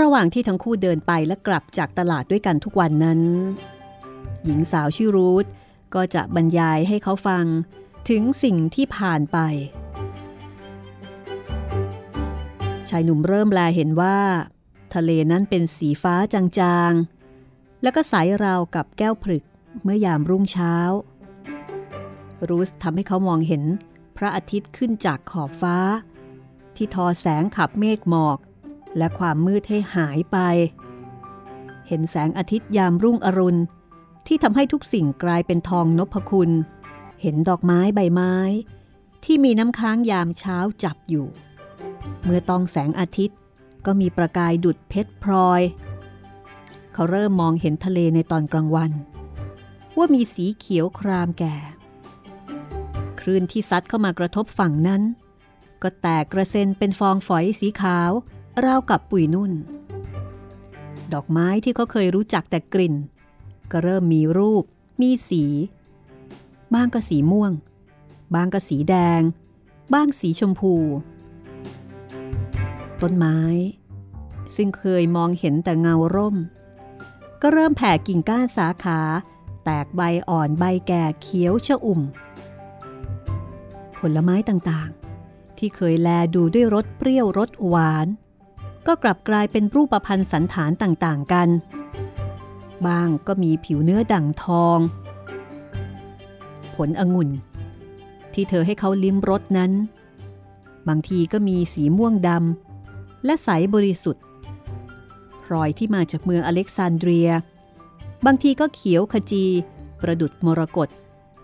[0.00, 3.20] ระหว่างที่ทั้งคู่เดินไปและกลับจากตลาดด้วยกันทุกวันนั้น
[4.44, 5.46] หญิงสาวชื่อรูธ
[5.94, 7.44] ก็จะบรรยายให้เขาฟัง
[8.08, 9.38] ถึงสิ่งที่ผ่านไป
[12.88, 14.18] ชายหนุ่มเริ่มแลเห็นว่า
[14.94, 19.44] ทะเลนั้นเป็นสีฟ้าจางๆ แล้วก็ใสราวกับแก้วผลึก
[19.82, 20.74] เมื่อยามรุ่งเช้า
[22.48, 23.62] รูสทำให้เขามองเห็น
[24.16, 25.76] พระอาทิตย์ขึ้นจากขอบฟ้า
[26.76, 28.38] ที่ทอแสงขับเมฆหมอก
[28.96, 30.38] และความมืดให้หายไป
[31.88, 33.60] เห็นแสงอาทิตย์ยามรุ่งอรุณ
[34.26, 36.50] ที่ทำให้ทุกสิ่งกลายเป็นทองนพคุณ
[37.22, 38.34] เห็นดอกไม้ใบไม้
[39.24, 41.26] ที่มีน้ำค้างยามเช้าจับอยู่
[42.22, 43.38] เมื่อต้องแสงอาทิตย์
[43.86, 45.62] ก็มีประกายดุดเพชรพลอย
[46.92, 48.92] เขาเริ่มมองเห็นทะเลในตอนกลางวัน
[49.96, 51.56] ว่ามีสีเขียวครามแก่
[53.22, 55.02] คลื่นที่ซัดเข้ามากระทบฝั่งนั้น
[55.82, 58.10] ก็แตกกระเซ็นเป็นฟองฝอยสีขาว
[58.64, 59.52] ราวกับปุ๋ยนุ่น
[61.12, 62.94] ดอกไม้ที่เขาเคยรู้จักแต่กลิ่น
[63.72, 64.64] ก็เริ่มมีรูป
[65.00, 65.44] มีสี
[66.74, 67.52] บ้างก็สีม่วง
[68.34, 69.20] บ้างก็สีแดง
[69.92, 70.74] บ้างสีชมพู
[73.00, 73.38] ต้นไม้
[74.56, 76.36] ซึ่งเคยมองเห็นแต่เงาร่ม
[77.42, 79.00] ก็เริ่มแผ่กิ่งก้านสาขา
[79.64, 82.00] แตกใบอ่อนใบแก่เขียวชะอุ่ม
[84.02, 88.06] ผลไม้ต่างๆ ที่เคยแลดูด้วยรสเปรี้ยวรสหวาน
[88.86, 91.48] ก็กลับกลายเป็นรูปพันธ์สันฐานต่างๆกัน
[92.86, 94.78] บางก็มีผิวเนื้อดั่งทอง
[96.74, 97.30] ผลองุ่น
[98.34, 99.72] ที่เธอให้เขาลิ้มรสนั้น
[100.88, 104.24] บางทีก็มีสีม่วงดำและใสบริสุทธิ์
[105.44, 107.30] พลอยที่มาจากเมืองอเล็กซานเดรีย
[108.26, 109.44] บางทีก็เขียวขจี
[110.00, 110.88] ประดุดมรกต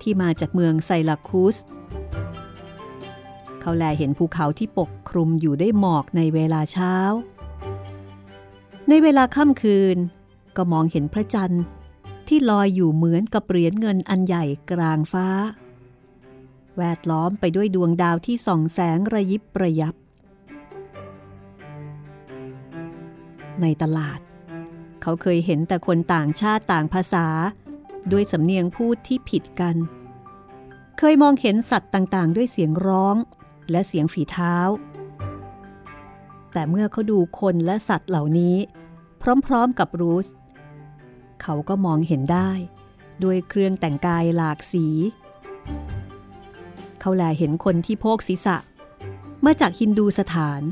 [0.02, 1.56] ที่มาจากเมืองไซลาคูส
[3.60, 6.94] เขาแลเห็นภูเขาที่ปกคลุมอยู่ได้หมอกในเวลาเช้า
[8.88, 9.96] ในเวลาค่ำคืน
[10.56, 11.62] ก็มองเห็นพระจันทร์
[12.28, 15.28] ที่ลอยอยู่เหมือนกับเหรียญเงินอันใหญ่กลางฟ้า
[16.78, 19.94] แวดล้อมไปด้วยดวงดาวที่ส่องแสงระยิบระยับ
[23.60, 24.20] ในตลาด
[25.02, 27.26] เขาเคยเห็นแต่คนต่างชาติต่างภาษา
[28.12, 29.76] ด้วยสำเนียงพูดที่ผิดกัน
[30.98, 33.16] เคยมองเห็นสัตว์ต่างๆ ด้วยเสียงร้อง
[33.70, 34.56] และเสียงฝีเท้า
[36.52, 38.56] แต่เมื่อเขาดูคนและสัตว์เหล่านี้
[39.46, 40.28] พร้อมๆกับรูส
[41.42, 42.50] เขาก็มองเห็นได้
[43.22, 44.86] ด้วยเครื่องแต่งกายหลากสี
[47.00, 48.56] เขาแลเห็นคนที่โพกศีรษะ
[49.44, 50.62] มาจากฮินดูสถาน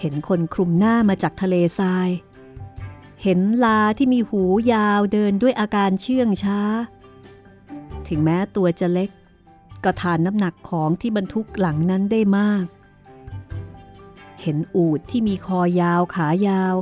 [0.00, 2.08] เห็นคนคลุมหน้ามาจากทะเลทราย
[3.22, 6.60] เห็นลาที่มีหูยาวเดินด้วยอาการเชื่องช้า
[8.08, 9.10] ถึงแม้ตัวจะเล็ก
[9.86, 12.64] ก็ทานน้ำหนักของที่บรรทุกหลังนั้นได้มาก
[14.42, 16.74] เห็นอูดที่มีคอยาวขายาว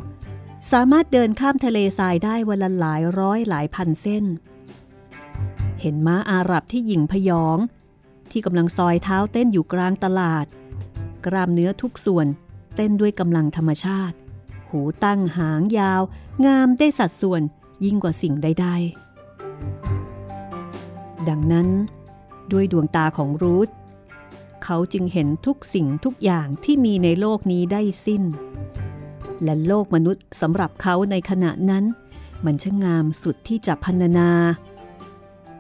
[0.73, 4.25] สามารถเดินข้ามทะเลทรายได้วันละหลายร้อยหลายพันเส้น
[5.81, 7.59] เห็นม้าอาหรับที่หยิ่งพยอง
[8.31, 10.47] ที่กำลังซอยเท้าเต้นอยู่กลางตลาด
[11.27, 12.27] กรามเนื้อทุกส่วน
[12.77, 14.17] เต้นด้วยกำลังธรรมชาติ
[14.71, 16.03] หูตั้งหางยาว
[16.47, 17.43] งามได้สัดส่วน
[17.85, 21.69] ยิ่งกว่าสิ่งใดๆดังนั้น
[22.53, 23.69] ด้วยดวงตาของรูธ
[24.65, 28.23] เขาจึงเห็นทุกสิ่งทุกอย่างที่มีในโลกนี้ได้สิ้น
[29.43, 31.85] และโลกมนุษย์สำหรับเขาในขณะนั้น
[32.45, 34.31] มันช่างงามสุดที่จะพรรณนา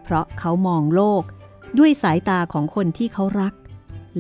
[0.02, 1.22] เพราะเขามองโลก
[1.78, 3.54] ด้วยสายตาของคนที่เขารัก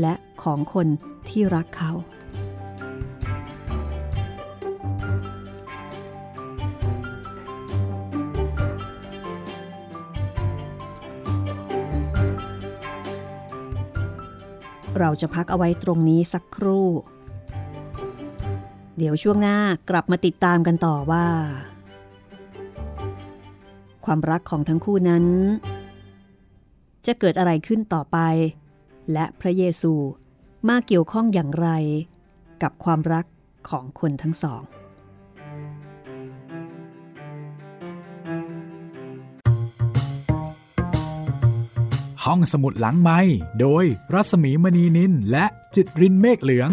[0.00, 0.86] และของคน
[1.28, 1.92] ที่รักเขา
[14.98, 16.88] เราจะพักเอาไว้ตรงนี้สักครู่
[18.96, 19.58] เดี๋ยวช่วงหน้า
[19.90, 21.26] กลับมาติดตามกันต่อว่า
[24.04, 25.24] ความรักของทั้งคู่นั้น
[27.06, 28.18] จะเกิดอะไรขึ้นต่อไป
[29.12, 29.92] และพระเยซู
[30.68, 31.68] มาเกี่ยวข้องอย่างไร
[32.62, 33.26] กับความรัก
[33.70, 34.62] ของคนทั้งสอง
[42.28, 43.18] ห้องสมุดหลังไม้
[43.60, 43.84] โดย
[44.14, 46.70] รัสมีมณีนินและจิตรินเมฆเหลือง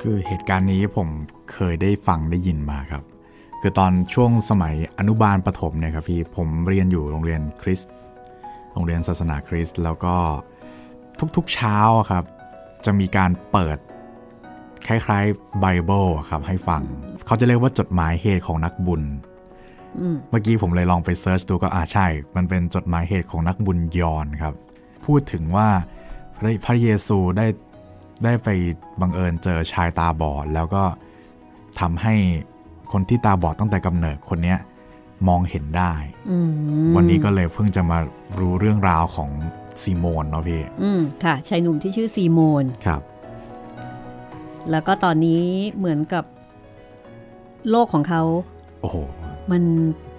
[0.00, 1.08] คือเหตุการณ์นี้ผม
[1.52, 3.02] เคยได้ฟังได้ยินมาครับ
[3.60, 7.92] คือตอนช่วงสมัยอนุบาลประถมเนี่ยครับพี่ผมเรียนอยู่โรงเรียนคริสต์
[8.72, 10.16] โรงเรียนศาสนาคริสต์แล้วก็
[11.36, 11.78] ทุกๆเช้า
[12.10, 12.24] ครับ
[12.84, 13.78] จะมีการเปิด
[14.86, 16.82] คล้ายๆไบเบิลครับให้ฟัง
[17.26, 19.04] เขาจะเรียกว่าจดหมายเหตุของนักบุญ
[20.30, 22.06] เมื่อกี้ผมเลยลองไป search ดูก็อ่าใช่
[22.36, 24.54] มันเป็นจดหมายเหตุของนักบุญยอห์นครับ
[25.06, 25.68] พูดถึงว่า
[26.36, 27.46] พระพระเยซูได้
[28.24, 28.48] ได้ไป
[29.00, 30.84] บังเอิญเจอชายตาบอด แล้วก็
[31.80, 32.14] ทำให้
[32.92, 34.58] คนที่ตาบอดตั้งแต่กำเนิดคนเนี้ย
[35.28, 35.92] มองเห็นได้
[36.30, 37.98] อืมวันนี้ก็เลยเพิ่งจะมา
[38.38, 39.30] รู้เรื่องราวของ
[39.82, 43.02] ซีโมนเนาะพี่อืมค่ะ ชายหนุ่มที่ชื่อซีโมน ครับ
[44.70, 45.42] แล้วก็ตอนนี้
[45.76, 46.24] เหมือนกับ
[47.70, 48.22] โลกของเขา
[48.80, 48.96] โอ้โห
[49.50, 49.62] มัน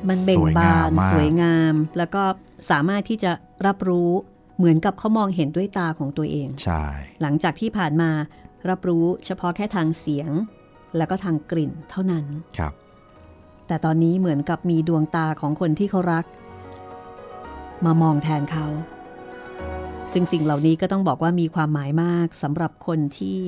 [0.09, 2.23] มันเบ่งสวยบางามนมากสวยงาม แล้วก็
[2.71, 3.31] สามารถที่จะ
[3.67, 4.11] รับรู้
[4.57, 6.85] เหมือนกับเขามองเห็นด้วยตาของตัวเองใช่
[7.21, 8.11] หลังจากที่ผ่านมา
[8.69, 10.31] รับรู้เฉพาะแค่ทางเสียง
[10.97, 12.25] แล้วก็ทางกลิ่นเท่านั้น
[12.57, 12.73] ครับ
[13.67, 16.25] แต่ตอนนี้เหมือนกับมีดวงตาของคนที่เขารัก
[17.85, 18.65] มามองแทนเขา
[20.13, 23.41] ซึ่งสิ่งเหล่านี้ก็ต้องบอกว่ามีความหมายมากสำหรับคนที่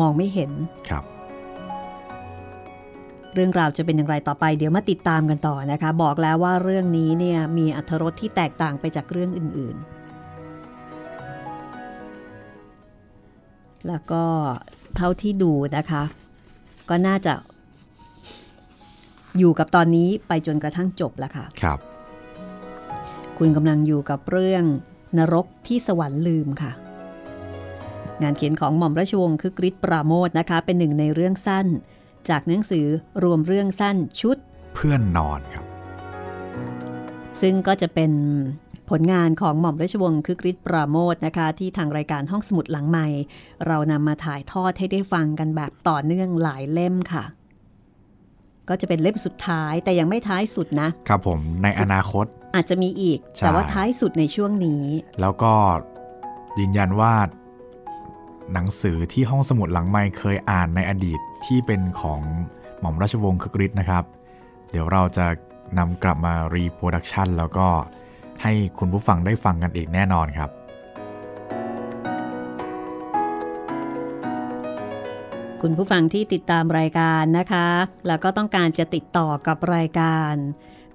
[0.00, 0.50] มองไม่เห็น
[0.88, 1.04] ครับ
[3.38, 14.24] เรื่องราวจะเป็นอย่างไรต่อไป เดี๋ยวมาติดตามกันต่อนะคะ บอกแล้วว่าเรื่องนี้เนี่ยมีอรรถรสที่แตกต่างไปจากเรื่องอื่นๆ แล้วก็
[14.96, 16.02] เท่าที่ดูนะคะ
[16.88, 17.32] ก็น่าจะ
[19.38, 21.78] อยู่กับตอนนี้ไปจนกระทั่งจบแล้วค่ะ ครับ
[23.38, 24.64] คุณกำลังอยู่กับเรื่อง
[25.18, 26.72] นรกที่สวรรค์ลืมค่ะ
[28.22, 31.66] งานเขียนของหม่อมราชวงศ์คือกริชปราโมทนะคะ เป็นหนึ่งในเรื่องสั้น
[32.30, 32.86] จากหนังสือ
[33.24, 34.36] รวมเรื่องสั้นชุด
[34.74, 35.64] เพื่อนนอนครับ
[37.40, 38.12] ซึ่งก็จะเป็น
[38.90, 43.06] ผลงานของหม่อมราชวงศ์คือกริชปราโมทนะคะ ที่ทางรายการห้องสมุดหลังใหม่
[43.66, 47.24] เรานำมาถ่ายทอดให้ได้ฟังกันแบบต่อเนื่องหลายเล่มค่ะ
[48.68, 54.82] ก็จะเป็นเล่มสุดท้ายแต่ยังไม่ท้ายสุดนะ ครับผมในอนาคตอาจจะมีอีกใช่แต่ว่าท้ายสุดในช่วงนี้
[55.20, 55.52] แล้วก็
[56.58, 57.14] ยืนยันว่า
[58.52, 62.20] หนังสือที่ห้องสมุดหลังไม้เคยอ่านในอดีต ที่เป็นของ
[62.80, 64.04] หม่อมราชวงศ์คึกฤทธิ์นะครับ
[64.70, 65.26] เดี๋ยวเราจะ
[65.78, 67.68] นำกลับมา reproduction แล้วก็
[68.42, 70.50] ให้คุณผู้ฟังได้ฟังกันอีกแน่นอนครับ
[75.62, 77.66] คุณผู้ฟังที่ติดตามรายการนะคะ
[78.06, 80.34] แล้วก็ต้องการจะติดต่อกับรายการ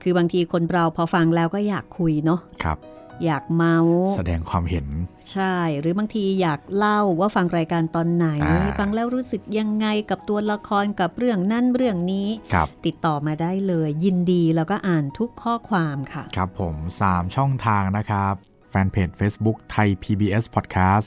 [0.01, 2.77] คือบางทีคนเราพอฟังแล้วก็อยากคุยเนาะครับ
[3.25, 4.87] อยากเมาส์แสดงความเห็น
[5.31, 16.75] ใช่ หรือบางทีอยากเล่าว่าฟังรายการตอนไหนอ่าฟังแล้วรู้สึกยังไงกับตัวละครกับเรื่องนั่นเรื่องนี้ครับติดต่อมาได้เลย ยินดีแล้วก็อ่านทุกข้อความค่ะ ครับผม
[17.07, 18.33] 3 ช่องทางนะครับ
[18.69, 21.05] แฟนเพจ Facebook ไทย PBS Podcast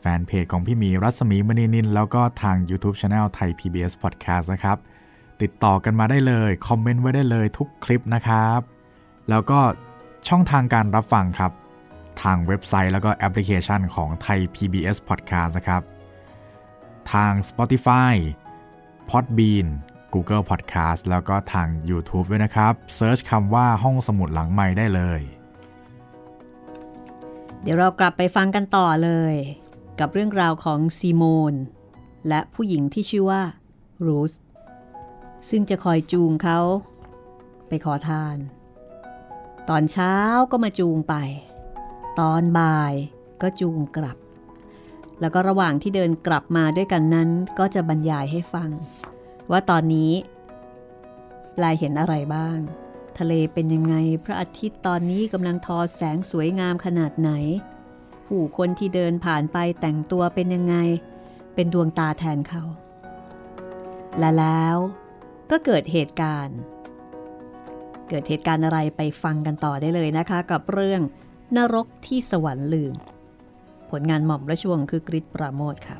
[0.00, 4.76] แฟนเพจของพี่หมีรัศมีมณีนิน แล้วก็ทาง YouTube Channel Thai PBS Podcast นะครับ
[5.42, 8.60] ติดต่อกันมาได้เลย คอมเมนต์ไว้ได้เลยทุกคลิปนะครับ
[9.30, 9.60] แล้วก็
[10.28, 11.52] ช่องทางการรับฟังครับ
[12.22, 15.82] ทางเว็บไซต์แล้วก็แอปพลิเคชันของไทย PBS Podcast นะครับ
[17.12, 18.14] ทาง Spotify
[19.10, 19.66] Podbean
[20.14, 25.20] Google Podcast แล้วก็ทาง YouTube ด้วยนะครับ search คำว่าห้องสมุดหลังไม้ได้เลย
[27.62, 29.34] เดี๋ยวเรากลับไปฟังกันต่อเลย
[30.00, 31.54] กับเรื่องราวของซีโมน
[32.28, 33.42] และผู้หญิงที่ชื่อว่า
[34.06, 34.32] รูส
[35.48, 36.60] ซึ่งจะคอยจูงเขา
[37.68, 38.36] ไปขอทาน
[39.70, 40.14] ตอนเช้า
[40.50, 41.14] ก็มาจูงไป
[42.20, 42.94] ตอนบ่าย
[43.42, 44.16] ก็จูงกลับ
[45.20, 48.70] แล้วก็ระหว่างที่เดินกลับมาด้วยกันนั้น ก็จะบรรยายให้ฟัง
[49.50, 50.12] ว่าตอนนี้
[51.56, 52.58] ปลายเห็นอะไรบ้าง
[53.18, 57.30] ทะเลเป็นยังไงพระอาทิตย์ตอนนี้กำลังทอแสงสวยงามขนาดไหน
[58.26, 60.76] ผู้คนที่เดินผ่านไปแต่งตัวเป็นยังไง
[61.54, 62.62] เป็นดวงตาแทนเขา
[64.18, 64.76] และแล้ว
[65.50, 66.58] ก็เกิดเหตุการณ์
[68.14, 71.00] เกิดเหตุการณ์อะไรไปฟังกันต่อได้เลยนะคะ กับเรื่อง
[71.56, 72.94] นรกที่สวรรค์ลืม
[73.90, 75.96] ผลงานหม่อมราชวงศ์คือกริชปราโมทค่ะ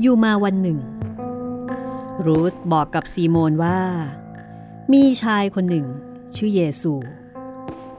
[0.00, 0.78] อยู่มาวันหนึ่ง
[2.26, 3.78] รูธบอกกับซีโมนว่า
[4.92, 5.86] มีชายคนหนึ่ง
[6.36, 6.94] ชื่อเยซู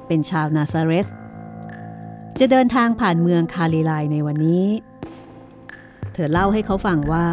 [0.08, 1.08] เป็นชาวนาซาเรส
[2.40, 4.68] จะเดินทางผ่านเมืองคาลิลายในวันนี้
[6.14, 7.28] เธอเล่าให้เขาฟังว่า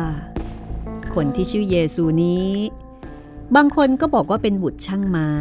[1.15, 2.51] คนที่ชื่อเยซูนี้
[3.57, 5.33] บางคนก็บอกว่าเป็นบุตรช่างไม้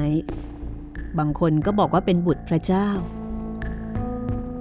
[1.19, 2.89] บางคนก็บอกว่าเป็นบุตรพระเจ้า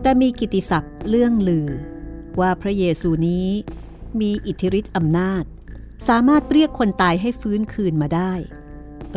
[0.03, 1.69] แต่มีกิติศัพท์เรื่องลือ
[2.41, 3.49] ว่าพระเยซูนี้
[4.21, 5.45] มีอิทธิฤทธิ์อำนาจ
[6.09, 8.33] สามารถเรียกคนตายให้ฟื้นคืนมาได้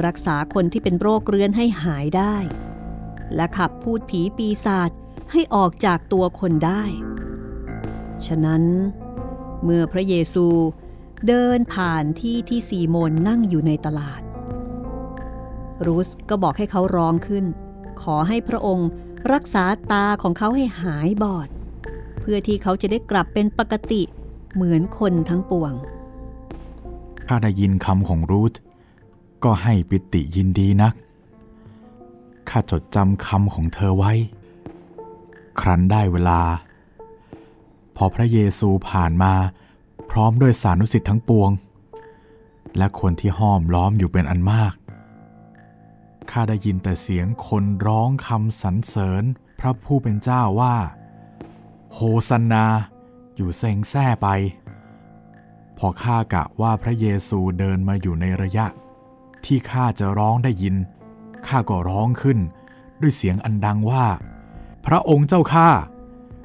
[0.06, 2.36] รักษาคนที่เป็นโรคเรื้อนให้หายได้
[3.36, 4.90] และขับพูดผีปีศาจ
[5.32, 6.84] ให้ออกจากตัวคนได้
[8.26, 8.64] ฉะนั้น
[9.64, 10.48] เมื่อพระเยซู
[11.28, 14.22] เดินผ่านที่ที่ซีโมนนั่งอยู่ในตลาด
[15.86, 17.46] รูสก็บอกให้เขาร้องขึ้น
[18.02, 18.90] ขอให้พระองค์
[19.34, 21.50] รักษาตาของเขาให้หายบอด
[22.20, 24.02] เพื่อที่เขาจะได้กลับเป็นปกติ
[24.54, 25.74] เหมือนคนทั้งปวง
[27.28, 28.54] ข้าได้ยินคำของรูธ
[29.44, 30.94] ก็ให้ปิติยินดีนัก
[32.52, 34.14] ข้าจดจำคำของเธอไว้
[35.60, 36.42] ครั้นได้เวลา
[37.96, 39.34] พอพระเยซูผ่านมา
[40.12, 41.52] พร้อมด้วยสานุสิทธิ์ทั้งปวง
[42.78, 44.74] และคนที่ห้อมล้อมอยู่เป็นอันมาก
[46.32, 49.24] ข้าได้ยินแต่เสียงคนร้องคำสรรเสริญ
[49.60, 50.76] พระผู้เป็นเจ้าว่า
[51.94, 52.66] โฮสันนา
[53.36, 54.28] อยู่เซ็งแซ่ไป
[55.78, 58.66] พอข้ากะว่าพระเยซูเดินมาอยู่ในระยะ
[59.46, 60.76] ที่ข้าจะร้องได้ยิน
[61.48, 62.40] ข้าก็ร้องขึ้น
[63.02, 64.06] ด้วยเสียงอันดังว่า
[64.86, 65.70] พระองค์เจ้าข้า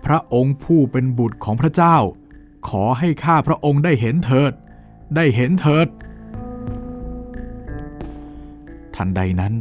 [0.06, 1.96] พระองค์ผู้เป็นบุตรของพระเจ้า
[2.68, 4.52] ขอให้ข้าพระองค์ได้เห็นเถิด
[5.16, 5.88] ได้เห็นเถิด
[8.94, 9.54] ทันใดนั้น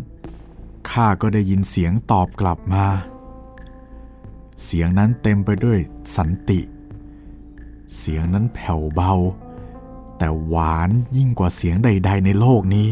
[0.91, 2.85] ข้าก็ได้ยินเสียงตอบกลับมา
[4.63, 5.79] เสียงนั้นเต็มไปด้วย
[6.15, 6.59] สันติ
[7.97, 9.13] เสียงนั้นแผ่วเบา
[10.17, 12.89] แต่หวานยิ่งกว่าเสียงใด ๆ ในโลกนี้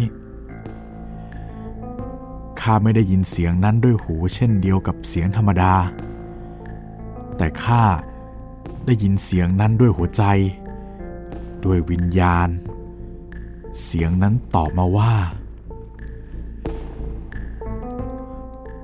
[2.68, 5.74] ข้าไม่ได้ยินเสียงนั้นด้วยหูเช่นเดียวกับเสียงธรรมดา
[7.38, 7.84] แต่ข้า
[8.86, 10.24] ได้ยินเสียงนั้นด้วยหัวใจ
[11.66, 12.50] ด้วยวิญญาณ
[13.84, 15.14] เสียงนั้นตอบมาว่า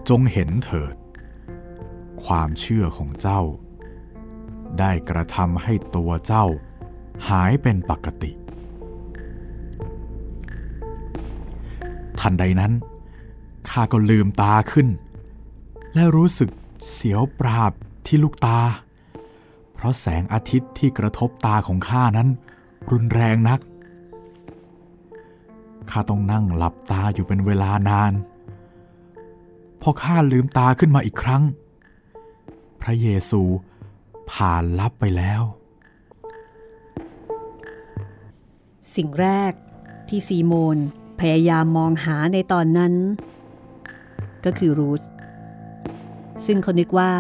[0.10, 0.96] จงเห็นเถิด
[2.24, 3.42] ความเชื่อของเจ้า
[4.80, 6.46] ได้กระทำให้ตัวเจ้า
[7.30, 8.32] หายเป็นปกติ
[12.20, 12.74] ทันใดนั้น
[13.70, 14.88] ข้าก็ลืมตาขึ้น
[15.94, 16.50] และรู้สึก
[16.92, 17.72] เสียวปราบ
[18.06, 18.60] ที่ลูกตา
[19.74, 22.30] เพราะแสงอาทิตย์ที่กระทบตาของข้านั้น
[22.92, 23.60] รุนแรงนัก
[25.90, 28.14] ข้าต้องนั่งหลับตาอยู่เป็นเวลานาน
[29.82, 31.44] พอข้าลืมตาขึ้นมาอีกครั้ง
[32.82, 33.42] พระเยซู
[34.32, 35.42] ผ่านลับไปแล้ว
[38.96, 39.54] สิ่งแรก
[40.08, 40.78] ที่ซีโมน
[41.20, 42.94] พยายามมองหาในตอนนั้น
[44.46, 45.02] ก็คือรูธ
[46.46, 47.14] ซึ่งเขานึกว่า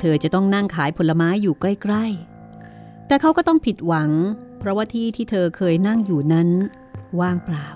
[0.00, 4.10] เธอจะต้องนั่งขายผลไม้อยู่ใกล้ๆ แต่เขาก็ต้องผิดหวัง
[4.58, 6.48] เพราะว่าที่ที่เธอเคยนั่งอยู่นั้น
[7.20, 7.66] ว่างเปล่า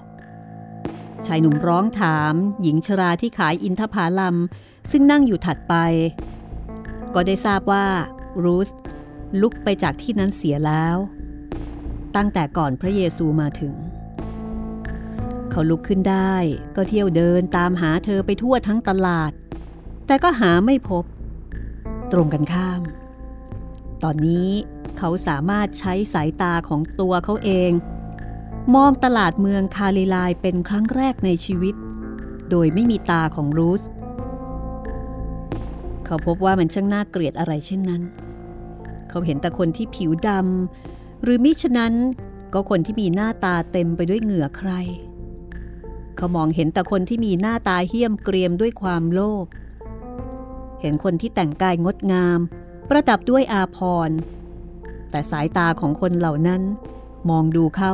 [1.27, 4.37] ชายหนุ่มร้องถามหญิงชราที่ขายอินทผาลัม
[4.91, 5.75] ซึ่งนั่งอยู่ถัดไป
[7.15, 7.87] ก็ได้ทราบว่า
[8.45, 8.69] รูธ
[9.41, 10.97] ลุกไปจากที่นั้นเสียแล้ว
[12.17, 13.75] ตั้งแต่ก่อนพระเยซูมาถึง
[15.53, 16.35] เขาลุกขึ้นได้
[16.77, 19.33] ก็เที่ยวเดินตามหาเธอไปทั่วทั้งตลาด
[20.07, 21.05] แต่ก็หาไม่พบ
[22.13, 22.81] ตรงกันข้าม
[24.03, 24.49] ตอนนี้
[24.99, 27.71] เขาสามารถใช้สายตาของตัวเขาเอง
[28.75, 31.75] มองตลาดเมืองคาลิลายเป็นครั้งแรกในชีวิต
[32.51, 33.83] โดยไม่มีตาของรูธ
[36.05, 38.03] เขาพบว่ามันช่างน่าเกลียดอะไรเช่นนั้น
[39.09, 41.95] เขาเห็นแต่คนที่ผิวดำหรือมิฉะนั้น
[42.55, 44.73] ก็คนที่มีหน้าตาเต็มไปด้วยเหงื่อใคร
[46.23, 49.47] เขามองเห็นแต่คนที่มีหน้าตาเหี้ยมเกรียมด้วยความโลภ
[50.81, 52.39] เห็นคนที่แต่งกายงดงาม
[52.89, 54.17] ประดับด้วยอาภรณ์
[55.11, 56.63] แต่สายตาของคนเหล่านั้น
[57.31, 57.93] มองดูเขา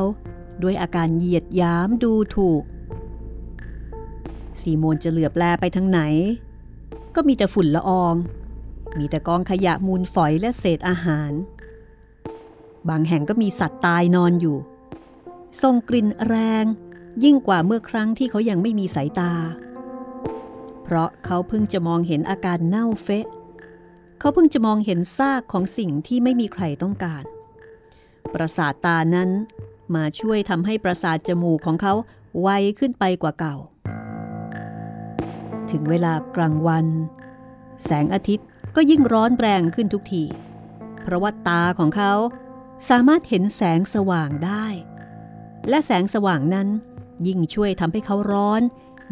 [0.63, 2.63] ด้วยอาการเหยียดย้ามดูถูก
[4.61, 6.01] ซีโมนจะเหลือบแลไปทางไหน
[7.15, 8.15] ก็มีแต่ฝุ่นละออง
[8.97, 11.31] มีแต่กองขยะมูลฝอยและเศษอาหาร
[12.89, 14.57] บางแห่งก็มีสัตว์ตายนอนอยู่
[15.61, 16.67] ทรงกลิ่นแรง
[17.23, 19.33] ยิ่งกว่าเมื่อครั้งที่เขายังไม่มีสายตา
[20.83, 23.27] เพราะเขาเพิ่งจะมองเห็นอาการเน่าเฟะ
[24.19, 27.23] เขาเพิ่งจะมองเห็นซากของสิ่งที่ไม่มีใครต้องการ
[28.33, 29.29] ประสาทตานั้น
[29.95, 31.93] มาช่วยทำให้ประสาทจมูกของเขา
[32.41, 32.47] ไว
[32.79, 33.55] ขึ้นไปกว่าเก่า
[35.71, 36.87] ถึงเวลากลางวัน
[37.85, 40.23] แสงอาทิตย์ก็ยิ่งร้อนแรงขึ้นทุกที
[41.03, 42.13] เพราะว่าตาของเขา
[42.89, 44.65] สามารถเห็นแสงสว่างได้
[45.69, 46.67] และแสงสว่างนั้น
[47.27, 48.61] ยิ่งช่วยทำให้เขาร้อน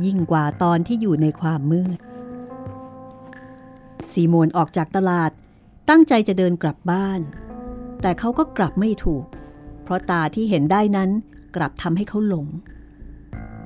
[0.06, 2.00] ยิ่งกว่าตอนที่อยู่ในความมืด
[4.12, 5.32] ซีโมนออกจากตลาด
[5.90, 7.20] ตั้งใจจะเดินกลับบ้าน
[8.02, 9.26] แต่เขาก็กลับไม่ถูก
[9.84, 11.10] เพราะตาที่เห็นได้นั้น
[11.56, 12.48] กลับทำให้เขาหลง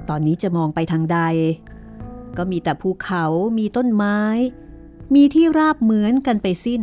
[0.10, 1.20] ตอนนี้จะมองไปทางใด
[2.38, 3.26] ก็มีแต่ภูเขา
[3.58, 4.20] มีต้นไม้
[5.16, 6.82] มีที่ราบเหมือนกันไปสิ้น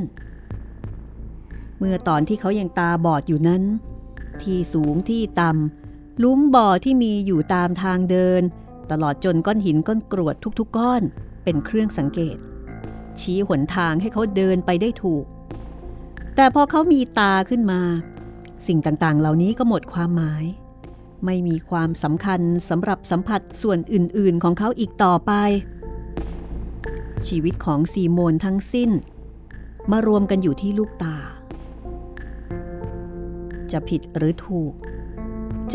[1.78, 3.62] เมื่อตอนที่เขายังตาบอดอยู่นั้น
[4.42, 5.87] ที่สูงที่ต่ำ
[6.22, 8.42] ลุ้มบ่อที่มีอยู่ตามทางเดิน
[8.90, 11.02] ตลอดจนก้อนหินก้อนกรวดทุกๆก้อน
[11.44, 12.36] เป็นเครื่องสังเกต
[13.20, 15.24] ชี้หนทางให้เขาเดินไปได้ถูก
[16.36, 17.80] แต่พอเขามีตาขึ้นมา
[18.66, 20.44] สิ่งต่างๆ เหล่านี้ก็หมดความหมาย
[21.24, 25.32] ไม่มีความสำคัญสำหรับสัมผัสส่วนอื่นๆของเขาอีกต่อไป
[27.26, 28.90] ชีวิตของซีโมนทั้งสิ้น
[29.90, 31.16] มารวมกันอยู่ที่ลูกตา
[33.72, 34.72] จะผิดหรือถูก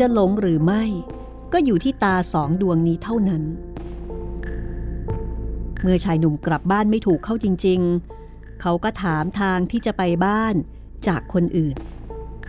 [0.04, 0.84] ะหลงหรือไม่
[1.52, 3.42] ก็อยู่ที่ตาสองดวงนี้เท่านั้น
[5.82, 7.80] เมื่อชายหนุ่มกลับบ้านไม่ถูกเข้าจริง
[8.20, 10.54] ๆ เขาก็ถามทางที่จะไปบ้าน
[11.08, 11.76] จากคนอื่น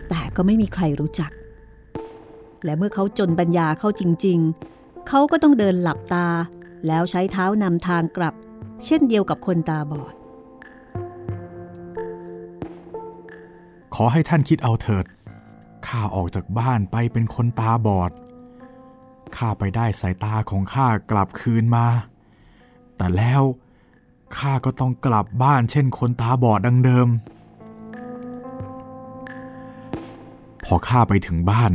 [0.08, 1.30] แต่ก็ไม่มีใครรู้จัก
[2.64, 4.38] และเมื่อเขาจนปัญญาเข้าจริง
[4.72, 6.28] ๆ เขาก็ต้องเดินหลับตา
[6.86, 8.34] แล้วใช้เท้านำทางกลับ
[8.84, 10.14] เช่นเดียวกับคนตาบอด
[13.94, 15.04] ขอให้ท่านคิดเอาเถิด
[15.86, 18.10] ข้าออกจากบ้านไปเป็นคนตาบอด
[19.36, 21.86] ข้าไปได้สายตาของข้ากลับคืนมา
[22.96, 23.42] แต่แล้ว
[24.38, 27.08] ข้าก็ต้องกลับบ้านเช่นคนตาบอดดังเดิม
[30.64, 31.72] พอข้าไปถึงบ้าน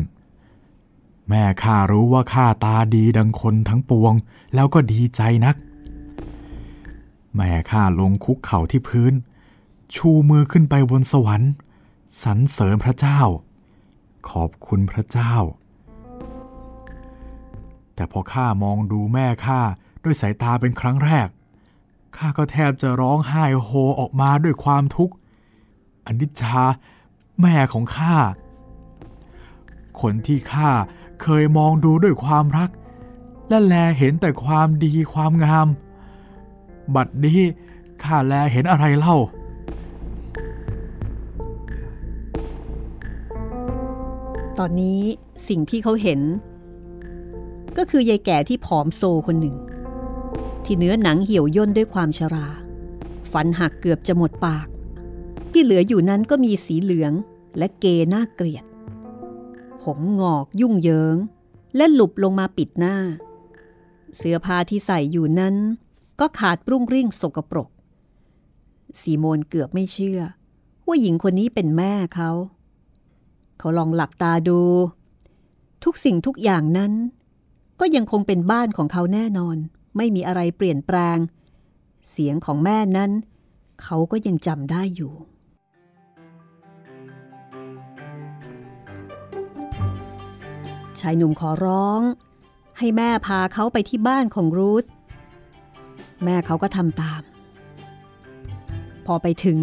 [1.30, 4.14] แม่ข้ารู้ว่าข้าตาดีดังคนทั้งปวง
[4.56, 5.56] แล้วก็ดีใจนัก
[7.36, 9.14] แม่ข้าลงคุกเข่าที่พื้น
[9.96, 11.52] ชูมือขึ้นไปบนสวรรค์
[12.24, 13.20] สรรเสริญพระเจ้า
[14.30, 15.36] ขอบคุณพระเจ้า
[17.96, 19.62] แต่พอข้ามองดูแม่ข้า
[20.04, 21.28] ด้วยสายตาเป็นครั้งแรก
[22.18, 25.16] ข้าก็แทบจะร้องไห้โฮออกมาด้วยความทุกข์
[26.06, 26.60] อนิจจา
[27.42, 28.18] แม่ของข้า
[30.02, 30.70] คนที่ข้า
[31.22, 32.70] เคยมองดูด้วยความรัก
[33.48, 35.68] และแลเห็นแต่ความดีความงาม
[36.96, 37.40] บัดนี้
[38.04, 39.18] ข้าแลเห็นอะไรเล่า
[44.64, 45.02] ตอนนี้
[45.50, 46.22] สิ่งที่เขาเห็น
[47.78, 49.56] ก็คือยายแก่ที่ผอมโซคนหนึ่ง
[50.66, 52.48] ที่เนื้อหนังเหี่ยวย่นด้วยความชรา
[53.32, 54.68] ฟันหักเกือบจะหมดปาก
[55.52, 57.14] ที่เหลืออยู่นั้นก็มีสีเหลือง
[57.58, 58.66] และเกน่าเกลียด
[59.84, 61.16] ผมงอกยุ่งเยิง
[61.76, 62.96] และหลุบลงมาปิดหน้า
[64.18, 65.56] เสื้อผ้าที่ใส่อยู่นั้น
[66.20, 67.70] ก็ขาดปรุงริ่งสกปรก
[69.02, 70.20] สีโมนเกือบไม่เชื่อ
[70.88, 72.32] ว่าหญิงคนนี้เป็นแม่เขา
[73.64, 74.62] เขาลองหลับตาดู
[75.84, 76.94] ทุกสิ่งทุกอย่างนั้น
[77.80, 79.58] ก็ยังคงเป็นบ้านของเขาแน่นอน
[79.98, 81.18] ไม่มีอะไรเปลี่ยนแปลง
[82.10, 83.12] เสียงของแม่นั้น
[83.82, 85.14] เขาก็ยังจำได้อยู่
[91.00, 92.02] ชายหนุ่มขอร้อง
[92.78, 94.86] ให้แม่พาเขาไปที่บ้านของรูธ
[96.24, 97.22] แม่เขาก็ทำตาม
[99.06, 99.60] พอไปถึง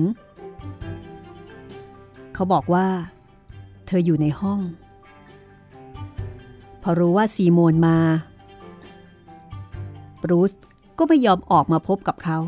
[2.35, 2.87] เขาบอกว่า
[3.89, 4.61] เธออยู่ในห้อง
[6.83, 7.99] พอรู้ว่าซีโมนมา
[10.23, 10.53] บรูซ
[10.99, 12.39] ก็ไม่ยอมออกมาพบกับเขา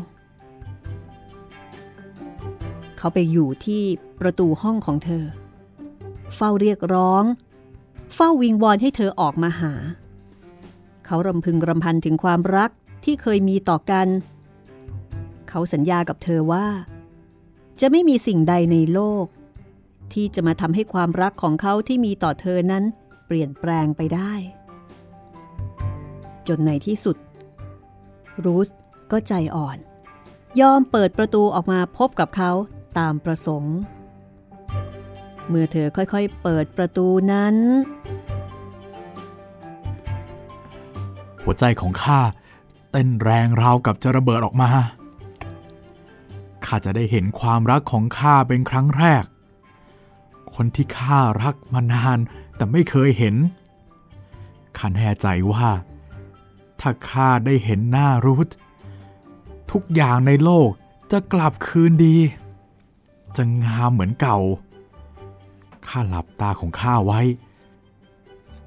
[2.97, 3.81] เขาไปอยู่ที่
[4.19, 5.23] ประตูห้องของเธอ
[6.35, 7.23] เฝ้าเรียกร้อง
[8.15, 9.73] เฝ้าวิงวอนให้เธอออกมาหา
[11.05, 12.71] เขารำพึงรำพันถึงความรัก
[13.03, 14.07] ที่เคยมีต่อกัน
[15.49, 16.67] เขาสัญญากับเธอว่า
[17.81, 19.25] จะไม่มีสิ่งใดในโลก
[20.13, 22.83] ที่จะมาทำให้ความรักของเขาที่มีต่อเธอนั้น
[23.27, 24.33] เปลี่ยนแปลงไปได้
[26.47, 27.17] จนในที่สุด
[28.43, 28.67] รูธ
[29.11, 29.77] ก็ใจอ่อน
[30.61, 32.51] ยอมเปิดประตูออกมาพบกับเขา
[32.97, 33.77] ตามประสงค์
[35.47, 37.55] เมื่อเธอค่อยๆ เปิดประตูนั้น
[41.43, 42.19] หัวใจของข้า
[42.91, 44.69] เต้นแรงราวกับจะระเบิดออกมา
[46.65, 49.23] ข้าจะได้เห็นความรักของข้าเป็นครั้งแรก
[50.55, 52.17] คนที่ข้ารักมานาน
[52.55, 53.35] แต่ไม่เคยเห็น
[54.77, 55.67] ข้าแน่ใจว่า
[56.79, 58.47] ถ้าข้าได้เห็นหน้ารูธ
[59.71, 60.69] ทุกอย่างในโลก
[61.11, 62.17] จะกลับคืนดี
[63.37, 64.37] จะงามเหมือนเก่า
[65.87, 67.21] ข้าหลับตาของข้าไว้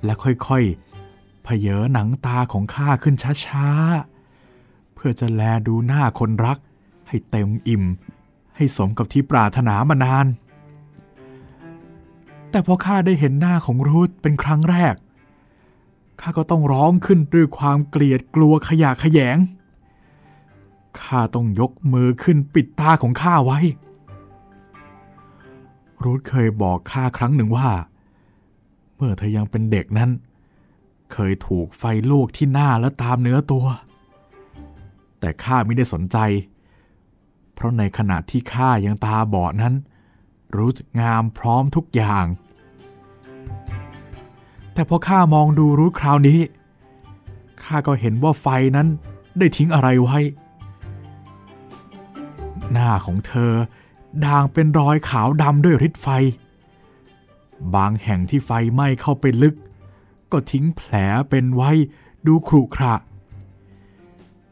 [0.05, 3.15] และค่อยๆเพเยอหนังตาของข้าขึ้น
[3.47, 6.59] ช้าๆ เพื่อจะแลดูหน้าคนรัก
[7.09, 7.85] ให้เต็มอิ่ม
[8.57, 10.27] ให้สมกับที่ปรารถนามานาน
[12.55, 14.95] แต่พอข้าได้เห็นหน้าของรูธเป็นครั้งแรก
[16.21, 19.39] ข้าก็ต้องร้องขึ้นด้วยความเกลียดกลัวขยะขยง
[21.01, 23.59] ข้าต้องยกมือขึ้นปิดตาของข้าไว้
[26.03, 27.69] รูธเคยบอกข้าครั้งหนึ่งว่า
[28.97, 30.11] เมื่อเธอยังเป็นเด็กนั้น
[31.13, 33.67] เคยถูกไฟลวกที่หน้าและตามเนื้อตัว
[35.21, 36.17] แต่ข้าไม่ได้สนใจ
[37.55, 39.75] เพราะในขณะที่ข้ายังตาบอดนั้น
[40.57, 42.27] รู้งามพร้อมทุกอย่าง
[44.75, 46.41] แต่พอข้ามองดูรู้คราวนี้
[47.63, 48.47] ข้าก็เห็นว่าไฟ
[48.77, 48.89] นั้น
[49.39, 50.19] ได้ทิ้งอะไรไว้
[52.73, 53.53] หน้าของเธอ
[54.25, 56.09] ด่างเป็นรอยขาวดำด้วยฤทธิ์ไฟ
[57.75, 59.55] บางแห่งที่ไฟไหม้เข้าไปลึก
[60.33, 60.93] ก็ทิ้งแผล
[61.31, 61.71] เป็นไว้
[62.27, 62.95] ดูครุขระ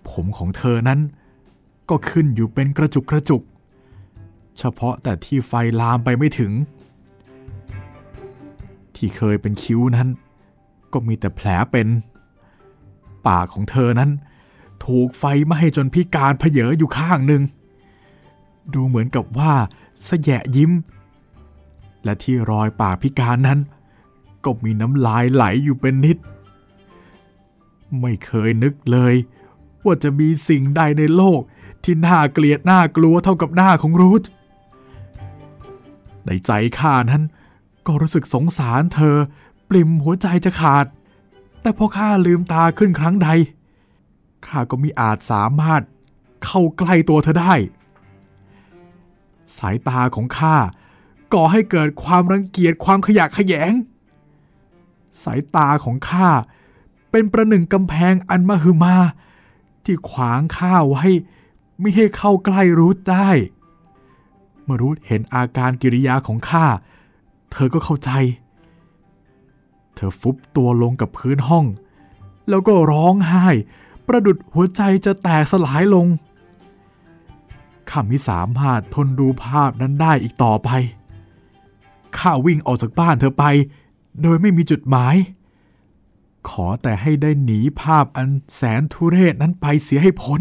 [0.09, 1.01] ผมของเธอนั้น
[1.91, 3.43] ก็ขึ้นอยู่เป็นกระจุกกระจุก
[4.59, 6.53] เฉพาะแต่ที่ไฟลามไปไม่ถึง
[9.05, 10.09] ที่เคยเป็นคิ้วนั้น
[10.92, 11.88] ก็มีแต่แผลเป็น
[13.26, 14.11] ปากของเธอนั้น
[14.84, 17.42] ถูกไฟไหม้จนพิการเพเยออยู่ข้างหนึ่ง
[18.74, 19.53] ดูเหมือนกับว่า
[20.07, 20.72] สะแยะยิ้ม
[22.05, 23.59] และที่รอยปากพิการนั้น
[24.44, 26.18] ก็มีน้ำลายไหลอยู่เป็นนิด
[28.00, 29.14] ไม่เคยนึกเลย
[29.84, 31.40] ว่าจะมีสิ่งใดในโลก
[31.84, 34.22] ที่น่าเกลียดน่ากลัวเท่ากับหน้าของรูธ
[36.26, 37.22] ในใจข้านั้น
[37.87, 39.16] ก็รู้สึกสงสารเธอ
[39.68, 40.87] ปลิ่มหัวใจจะขาด
[41.61, 43.28] แต่พอข้าลืมตาขึ้นครั้งใด
[44.47, 45.83] ข้าก็มิอาจสามารถ
[46.45, 47.55] เข้าใกล้ตัวเธอได้
[49.59, 50.57] สายตาของข้า
[51.35, 53.72] ก่อให้เกิดความรังเกียจความขยะแขยง
[55.24, 56.28] สายตาของข้า
[57.11, 58.97] เป็นประหนึ่งกำแพงอันมหึมา
[59.85, 61.07] ที่ขวางข้าไว้
[61.80, 63.30] ไม่ให้เข้าใกล้รูทได้
[64.64, 66.66] เมื่อรูทเห็นอาการกิริยาของข้า
[67.53, 68.11] เธอก็เข้าใจ
[69.94, 71.66] เธอฟุบตัวลงกับพื้นห้อง
[72.48, 73.46] แล้วก็ร้องไห้
[74.07, 76.07] ประดุดหัวใจจะแตกสลายลง
[77.90, 80.70] ข้าไม่สามารถทนดูภาพนั้นได้อีกต่อไป
[82.18, 83.44] ข้าวิ่งออกจากบ้านเธอไป
[84.22, 85.16] โดยไม่มีจุดหมาย
[86.48, 90.40] ขอแต่ให้ได้หนีภาพอันแสนทุเรศนั้นไปเสียให้พ้น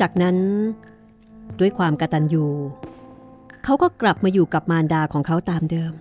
[0.00, 0.36] จากนั้น
[1.60, 2.46] ด้วยความกระตัญญู
[3.70, 5.92] เขาก็กลับมาอยู่กับมารดาของเขาตามเดิม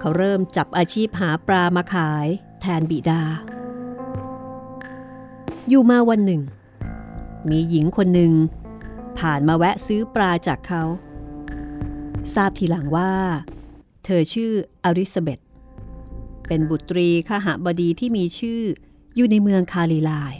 [0.00, 2.26] เขาเริ่มจับอาชีพหาปลามาขาย
[2.60, 3.22] แทนบิดา
[5.68, 6.42] อยู่มาวันหนึ่ง
[7.50, 8.32] มีหญิงคนหนึ่ง
[9.18, 10.82] ผ่านมาแวะซื้อปลาจากเขา
[12.34, 13.12] ทราบทีหลังว่า
[14.04, 14.52] เธอชื่อ
[14.84, 15.40] อริซาเบธ
[16.48, 18.62] เป็นบุตรีขหบดีที่มีชื่อ
[19.16, 20.34] อยู่ในเมืองคาลิลาย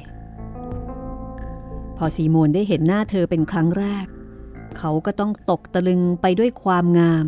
[1.96, 4.06] พอซีโมนได้เห็นหน้าเธอเป็นครั้งแรก
[4.78, 7.26] เขาก็ต้องตกตะลึงไปด้วยความงาม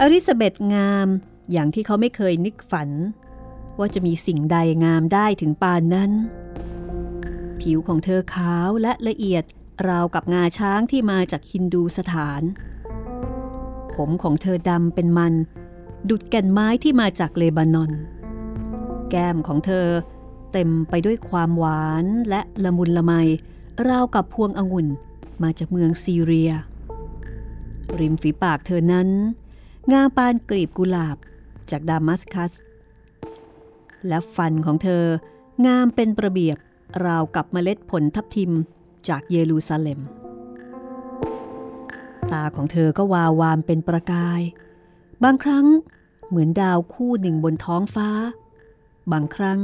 [0.00, 1.08] อริซาเบธงาม
[1.52, 2.90] อย่างที่เขาไม่เคยนึกฝัน
[3.78, 6.10] ว่าจะมีสิ่งใดงามได้ถึงปานนั้น
[7.60, 9.44] ผิวของเธอขาวและละเอียด
[9.88, 12.42] ราวกับงาช้างที่มาจากฮินดูสถาน
[13.94, 15.34] ผมของเธอดำเป็นมัน
[16.08, 17.92] ดุดแก่นไม้ที่มาจากเลบานอน
[19.10, 19.86] แก้มของเธอ
[20.52, 23.12] เต็มไปด้วยความหวานและละมุนละไม
[23.88, 24.86] ราวกับพวงองุ่น
[25.42, 26.52] มาจากเมืองซีเรีย
[28.00, 29.08] ริมฝีปากเธอนั้น
[29.92, 31.16] งาปานกลีบกุหลาบ
[31.70, 32.52] จากดามัสคัส
[34.08, 35.04] และฟันของเธอ
[35.66, 36.58] งามเป็นประเบียบ
[37.04, 38.52] ราวกับเมล็ดผลทับทิม
[39.08, 40.00] จากเยรูซาเล็ม
[42.32, 44.40] ตาของเธอก็วาววามเป็นประกาย
[45.24, 45.66] บางครั้ง
[46.28, 48.10] เหมือนดาวคู่หนึ่งบนท้องฟ้า
[49.12, 49.60] บางครั้ง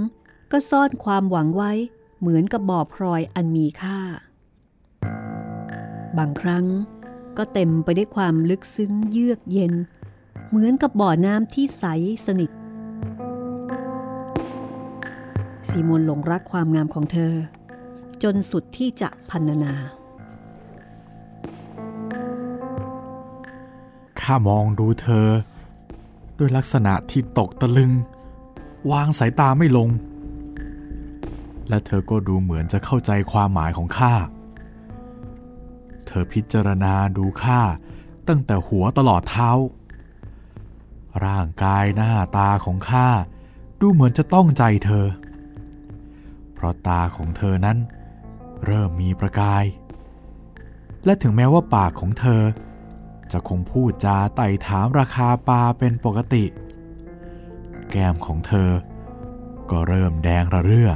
[0.53, 1.73] ก็ซ่อนความหวังไว้
[2.21, 3.99] เหมือนกับบ่อพลอยอันมีค่า
[6.19, 6.65] บางครั้ง
[7.37, 9.73] ก็เต็มไปด้วยความลึกซึ้งเยือกเย็น
[10.49, 11.85] เหมือนกับบ่อน้ำที่ใส
[12.27, 12.51] สนิท
[15.69, 17.33] ซีโมนหลงรักความงามของเธอ
[18.23, 19.75] จนสุดที่จะพันนา
[24.21, 25.29] ข้ามองดูเธอ
[26.39, 27.93] ด้วยลักษณะที่ตกตะลึง
[28.93, 29.89] วางสายตาไม่ลง
[31.69, 34.15] และเธอก็ดูเหมือนจะเข้าใจความหมายของข้า
[36.11, 37.61] เธอพิจารณาดูข้า
[38.29, 39.51] ตั้งแต่หัวตลอดเท้า
[41.27, 43.09] ร่างกายหน้าตาของข้า
[43.81, 45.07] ดูเหมือนจะต้องใจเธอ
[46.55, 47.79] เพราะตาของเธอนั้น
[48.67, 49.65] เริ่มมีประกาย
[51.05, 52.43] และถึงแม้ว่าปากของเธอ
[53.33, 56.45] จะคงพูดจาไต่ถามราคาปลาเป็นปกติ
[57.91, 58.71] แก้มของเธอ
[59.71, 60.91] ก็เริ่มแดงระเรื่อ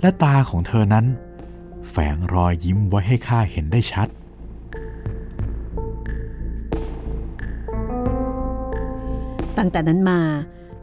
[0.00, 1.06] และตาของเธอนั้น
[1.90, 4.08] แฝงรอยยิ้มไว้ให้ข้าเห็นได้ชัด
[9.58, 10.20] ตั้งแต่นั้นมา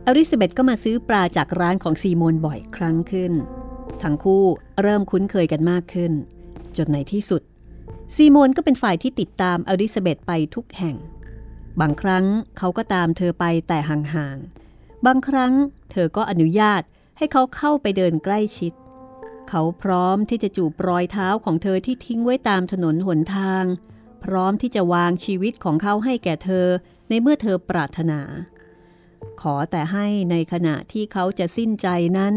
[0.06, 3.34] อริซาเบธก็มาซื้อปลาจากร้านของซีโมนบ่อยครั้งขึ้น
[4.04, 4.43] ทั้งคู่
[4.82, 6.12] เริ่มคุ้นเคยกันมากขึ้น
[6.78, 7.41] จนในที่สุด
[8.16, 10.95] ซีโมนก็เป็นฝ่ายที่ติดตามอริซาเบธไปทุกแห่ง
[11.80, 12.26] บางครั้ง
[12.58, 15.54] เขาก็ตามเธอไปแต่ห่างๆ บางครั้ง
[15.91, 16.82] เธอก็อนุญาต
[17.18, 18.74] ให้เขาเข้าไปเดินใกล้ชิด
[19.49, 23.63] เขาพร้อมที่จะจูบรอยเท้าของเธอที่ทิ้งไว้ตามถนนหนทาง
[24.23, 26.67] พร้อมที่จะวางชีวิตของเขาให้แก่เธอ
[27.09, 28.21] ในเมื่อเธอปรารถนา
[29.41, 31.87] ขอแต่ให้ในขณะที่เขาจะสิ้นใจ
[32.17, 32.35] นั้น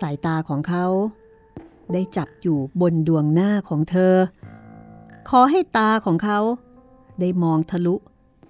[0.00, 0.86] สายตาของเขา
[1.92, 4.14] ได้จับอยู่บนดวงหน้าของเธอ
[5.30, 6.38] ขอให้ตาของเขา
[7.20, 7.94] ได้มองทะลุ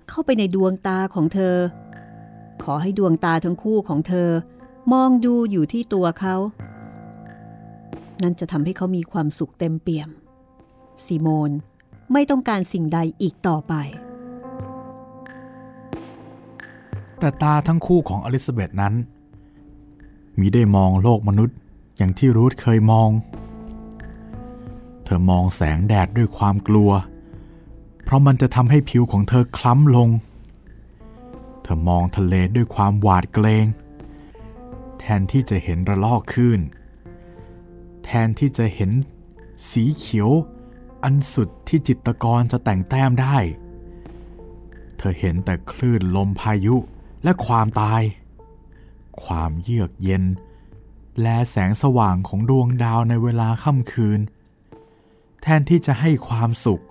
[0.08, 1.56] เข้าไปในดวงตาของเธอ
[2.62, 4.30] ขอให้ดวงตาทั้งคู่ของเธอ
[4.92, 6.36] มองดูอยู่ที่ตัวเขา
[8.22, 10.08] นั่นจะทำให้เขามีความสุขเต็มเปี่ยม
[11.04, 11.50] ซีโมน
[12.12, 13.74] ไม่ต้องการสิ่งใดอีกต่อไป
[17.18, 18.94] แต่ตาทั้งคู่ของอลิซาเบธนั้น
[20.38, 21.56] มีได้มองโลกมนุษย์
[21.96, 23.08] อย่างที่รูธเคยมอง
[25.04, 26.90] เธอมองแสงแดดด้วยความกลัว
[28.04, 30.08] เพราะมันจะทำให้ผิวของเธอคล้ำลง
[31.62, 33.64] เธอมองทะเลด้วยความหวาดเกรง
[35.00, 36.60] แทนที่จะเห็นระลอกคลื่น
[38.04, 38.90] แทนที่จะเห็น
[39.70, 40.30] สีเขียว
[41.04, 43.36] อันสุดที่จิตกรจะแต่งแต้มได้
[44.96, 46.76] เธอเห็นแต่คลื่นลมพายุ
[47.24, 48.02] และความตาย
[49.24, 50.24] ความเยือกเย็น
[51.22, 54.20] และแสงสว่างของดวงดาวในเวลาค่ำคืน
[55.42, 56.82] แทนที่จะให้ความสุข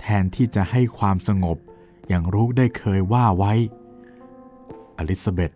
[0.00, 1.58] แทนที่จะให้ความสงบ
[2.08, 3.52] อย่างรูกได้เคยว่าไว้
[4.98, 5.52] อลิซาเบธ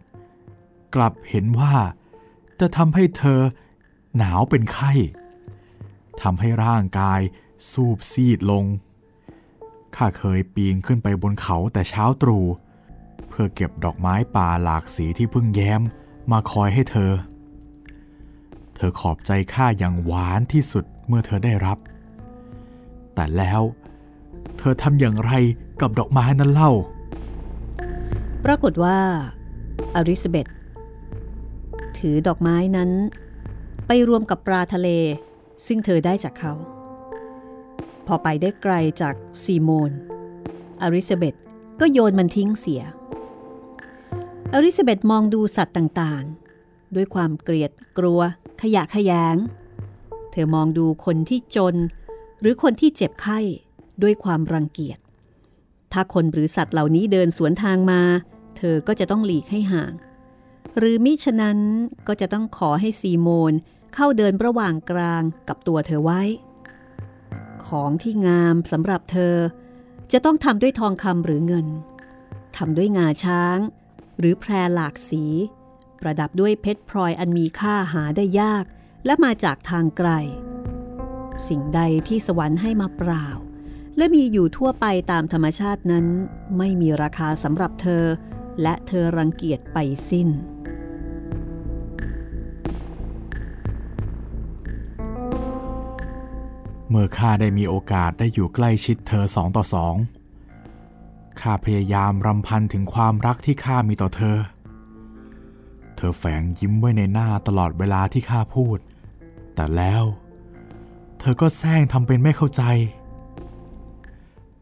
[0.94, 1.74] กลับเห็นว่า
[2.60, 3.40] จะทำให้เธอ
[4.16, 4.92] หนาวเป็นไข้
[6.22, 7.20] ทำให้ร่างกาย
[7.70, 8.64] สูบซีดลง
[9.96, 12.44] ข้าเคยปีนขึ้นไปบนเขาแต่เช้าตรู่
[13.28, 15.82] เพื่อเก็บดอกไม้ป่าหลากสีที่เพิ่งแย้ม
[16.30, 17.12] มาคอยให้เธอ
[18.76, 21.78] เธอขอบใจข้าอย่างหวานที่สุดเมื่อเธอได้รับ
[23.14, 23.62] แต่แล้ว
[24.58, 25.32] เธอทำอย่างไร
[25.80, 26.70] กับดอกไม้นั้นเล่า
[28.44, 28.98] ปรากฏว่า
[29.94, 30.46] อริซาเบธ
[32.02, 32.90] ถือดอกไม้นั้น
[33.86, 34.88] ไปรวมกับปลาทะเล
[35.66, 36.52] ซึ่งเธอได้จากเขา
[38.06, 39.92] พอไปได้ไกลจากซีโมน
[40.82, 41.34] อริซาเบธ
[41.80, 42.82] ก็โยนมันทิ้งเสีย
[44.54, 48.20] อริซาเบธมองดูสัตว์ต่างๆ ด้วยความเกลียดกลัว
[48.62, 49.36] ขยะขยง
[50.32, 51.76] เธอมองดูคนที่จน
[52.40, 53.38] หรือคนที่เจ็บไข้
[54.02, 54.98] ด้วยความรังเกียจ
[55.92, 58.00] ถ้าคนหรือสัตว์เหล่านี้เดินสวนทางมา
[58.56, 59.92] เธอก็จะต้องหลีกให้ห่าง
[60.78, 61.58] หรือมิฉะนั้น
[62.06, 63.52] ก็จะต้องขอให้ซีโมน
[63.94, 66.22] เข้าเดินระหว่างกลางกับตัวเธอไว้
[67.66, 69.36] ของที่งามสำหรับเธอ
[70.12, 71.66] จะต้องทำด้วยทองคำหรือเงิน
[72.56, 73.58] ทำด้วยงาช้าง
[74.18, 75.24] หรือแพรหลากสี
[76.00, 78.64] ประดับด้วยเพชรพลอยอันมีค่าหาได้ยาก
[79.06, 80.10] และมาจากทางไกล
[81.48, 83.26] สิ่งใดที่สวรรค์ให้มาเปล่า
[83.96, 86.06] และมีอยู่ทั่วไปตามธรรมชาตินั้น
[86.58, 88.04] ไม่มีราคาสำหรับเธอ
[88.62, 89.78] และเธอรังเกียจไป
[90.10, 90.28] สิ้น
[96.88, 99.94] เมื่อข้าได้มีโอกาสได้อยู่ใกล้ชิดเธอสองต่อสอง
[101.40, 104.38] ข้าพยายามรำพันถึงความรักที่ข้ามีต่อเธอ
[105.96, 108.78] เธอแฝงยิ้มไว้ในหน้าตลอดเวลาที่ข้าพูด
[109.54, 110.04] แต่แล้ว
[111.20, 112.62] เธอก็แซงทำเป็นไม่เข้าใจ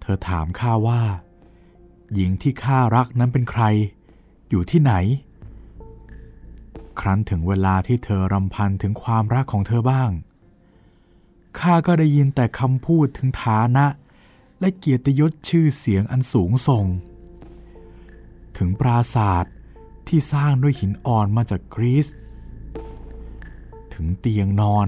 [0.01, 1.03] เธอถามข้าว่า
[2.15, 3.63] หญิงที่ข้ารักนั้นเป็นใคร
[4.49, 4.93] อยู่ที่ไหน
[7.01, 10.11] ครั้นถึงเวลาที่เธอรำพันถึงความรักของเธอบ้าง
[11.59, 13.87] ข้าก็ได้ยินแต่คำพูดถึงฐานะ
[14.61, 16.87] และเกียรติยศชื่อเสียงอันสูงส่ง
[18.57, 19.55] ถึงปราศาสตร์
[20.09, 22.07] ที่สร้างด้วยหินอ่อนมาจากกรีซ
[23.95, 24.87] ถึงเตียงนอน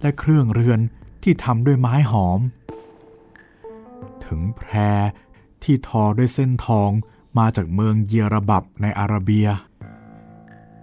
[0.00, 0.80] และเครื่องเรือน
[1.22, 2.40] ที่ทำด้วยไม้หอม
[4.24, 4.72] ถึงแพร
[5.64, 6.90] ที่ทอด้วยเส้นทอง
[7.38, 9.48] มาจากเมืองเยรบับในอาราเบีย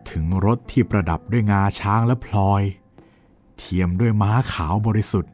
[0.09, 2.63] ถึงรถที่ประดับด้วยงาช้างและพลอย
[3.57, 5.31] เทียมด้วยม้าขาวบริสุทธิ์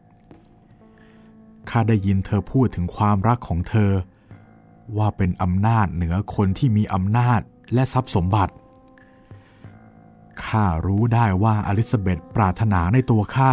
[1.70, 3.92] ข้าได้ยินเธอพูดถึงความรักของเธอ
[4.98, 7.42] ว่าเป็นอำนาจเหนือคนที่มีอำนาจ
[7.74, 8.54] และทรัพย์สมบัติ
[10.46, 13.52] ข้ารู้ได้ว่าอลิซาเบธปรารถนาในตัวข้า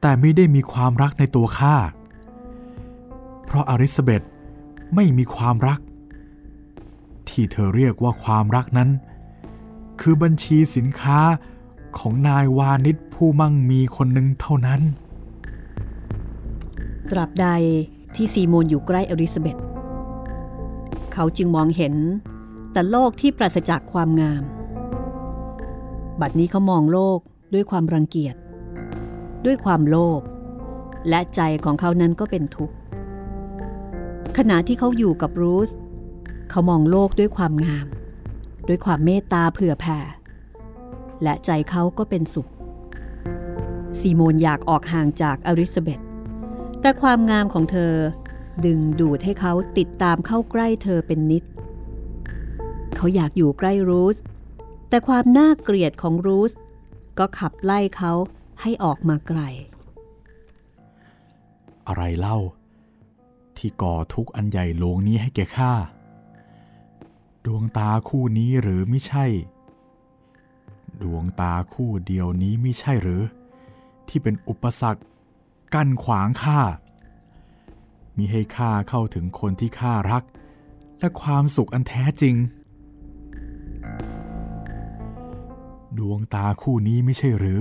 [0.00, 1.76] แต่ไม่ได้มีความรักในตัวข้า
[3.44, 4.22] เพราะอลิซาเบธ
[4.96, 5.80] ไม่มีความรัก
[7.28, 8.90] ที่เธอเรียกว่าความรักนั้น
[10.00, 11.20] คือบัญชีสินค้า
[11.98, 14.80] ของนายวานิชผู้มั่งมีคนหนึ่งเท่านั้น
[17.10, 17.46] ตราบใด
[18.14, 19.56] ที่ซีโมนอยู่ใกล้อลิซาเบธ
[21.12, 21.94] เขาจึงมองเห็น
[22.72, 24.42] แต่โลกที่ปราศจากความงาม
[26.20, 27.18] บัดนี้เขามองโลก
[27.54, 28.36] ด้วยความรังเกียจ
[29.44, 30.20] ด้วยความโลภ
[31.08, 32.74] และใจของเขานั้นก็เป็นทุกข์
[34.36, 35.70] ขณะที่เขาอยู่กับรูส
[36.50, 37.86] เขามองโลกด้วยความงาม
[38.68, 39.98] ด้วยความเมตตาเผื่อแผ่
[41.22, 42.48] และใจเขาก็เป็นสุข
[44.00, 46.00] ซีโมนอยากออกห่างจากอลิซาเบธ
[46.80, 47.92] แต่ความงามของเธอ
[48.64, 51.44] ดึงดูดให้เขาติดตามเข้าใกล้เธอเป็นนิด
[52.96, 54.16] เขาอยากอยู่ใกล้รูส
[54.88, 56.52] แต่ความน่าเกลียดของรูส
[57.18, 58.12] ก็ขับไล่เขา
[58.60, 59.40] ให้ออกมาไกล
[61.86, 62.38] อะไรเล่า
[63.58, 65.72] ที่ก่อทุกข์อันใหญ่หลวงนี้ให้แก่ข้า
[67.46, 69.26] ดวงตาคู่นี้หรือไม่ใช่
[71.02, 73.22] ดวงตาคู่เดียวนี้ไม่ใช่หรือ
[74.08, 75.02] ที่เป็นอุปสรรค
[75.74, 76.60] กั้นขวางข้า
[78.16, 80.24] มิให้ข้าเข้าถึงคนที่ข้ารัก
[80.98, 82.36] และความสุขอันแท้จริง
[85.98, 87.60] ดวงตาคู่นี้ไม่ใช่หรือ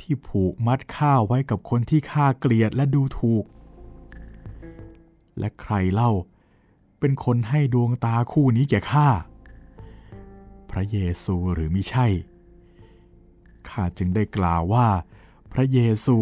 [0.00, 3.44] ที่ผูกมัดข้าไว้กับคนที่ข้าเกลียดและดูถูก
[5.38, 6.12] และใครเล่า
[7.00, 9.08] เป็นคนให้ดวงตาคู่นี้แก่ข้า
[10.70, 12.06] พระเยซูหรือมิใช่
[13.68, 14.88] ข้าจึงได้กล่าวว่า
[15.52, 16.16] พระเยซู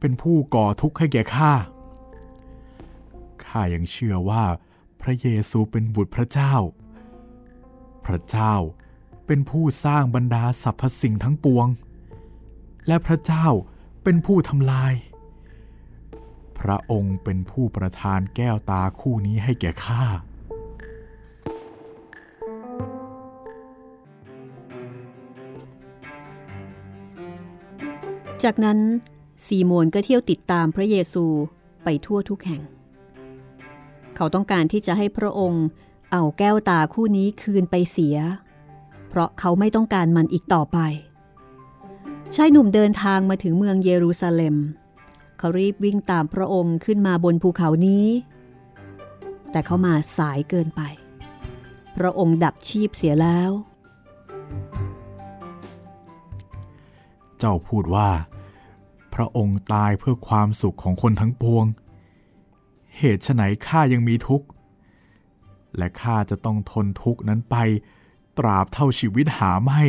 [0.00, 1.52] เป็นผู้ก่อทุกข์ให้แก่ข้า
[3.44, 4.44] ข้ายังเชื่อว่า
[5.02, 6.54] พระเยซูเป็นบุตรพระเจ้า
[8.06, 8.54] พระเจ้า
[9.26, 11.66] เป็นผู้สร้างบรรดาสรรพสิ่งทั้งปวง
[12.86, 13.46] และพระเจ้า
[14.02, 14.92] เป็นผู้ทำลาย
[16.60, 20.04] พระองค์เป็นผู้ประทานแก้วตาคู่นี้ให้แก่ข้า
[28.44, 28.78] จากนั้น
[29.46, 31.24] ซีโมนก็เที่ยวติดตามพระเยซู
[31.84, 32.62] ไปทั่วทุกแห่ง
[34.16, 35.64] เขาต้องการที่จะให้พระองค์
[36.12, 38.16] เอาแก้วตาคู่นี้คืนไปเสีย
[39.08, 40.78] เพราะเขาไม่ต้องการมันอีกต่อไป
[42.34, 44.56] ชายหนุ่มเดินทางมาถึงเมืองเยรูซาเล็ม
[45.38, 48.06] เขารีบวิ่งตามพระองค์ขึ้นมาบนภูเขานี้
[49.50, 50.82] แต่เขามาสายเกินไป
[51.96, 53.50] พระองค์ดับชีพเสียแล้ว
[57.38, 58.10] เจ้าพูดว่า
[59.14, 61.64] พระองค์ตายเพื่อความสุขของคนทั้งปวง
[62.96, 64.46] เหตุไฉนข้ายังมีทุกข์
[65.76, 67.56] และข้าจะต้องทนทุกข์นั้นไป
[68.38, 69.82] ตราบเท่าชีวิตหาไม่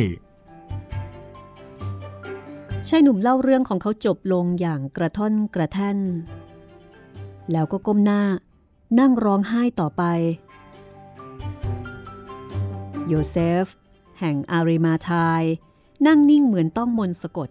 [2.86, 5.98] ชายหนุ่มเล่าเรื่องของเขาจบลงอย่างกระท่อนกระแท่น
[7.52, 8.22] แล้วก็ก้มหน้า
[8.98, 10.02] นั่งร้องไห้ต่อไป
[13.06, 13.66] โยเซฟ
[14.18, 15.42] แห่งอาริมาทาย
[16.06, 17.48] นั่งนิ่งเหมือนต้องมนสะกด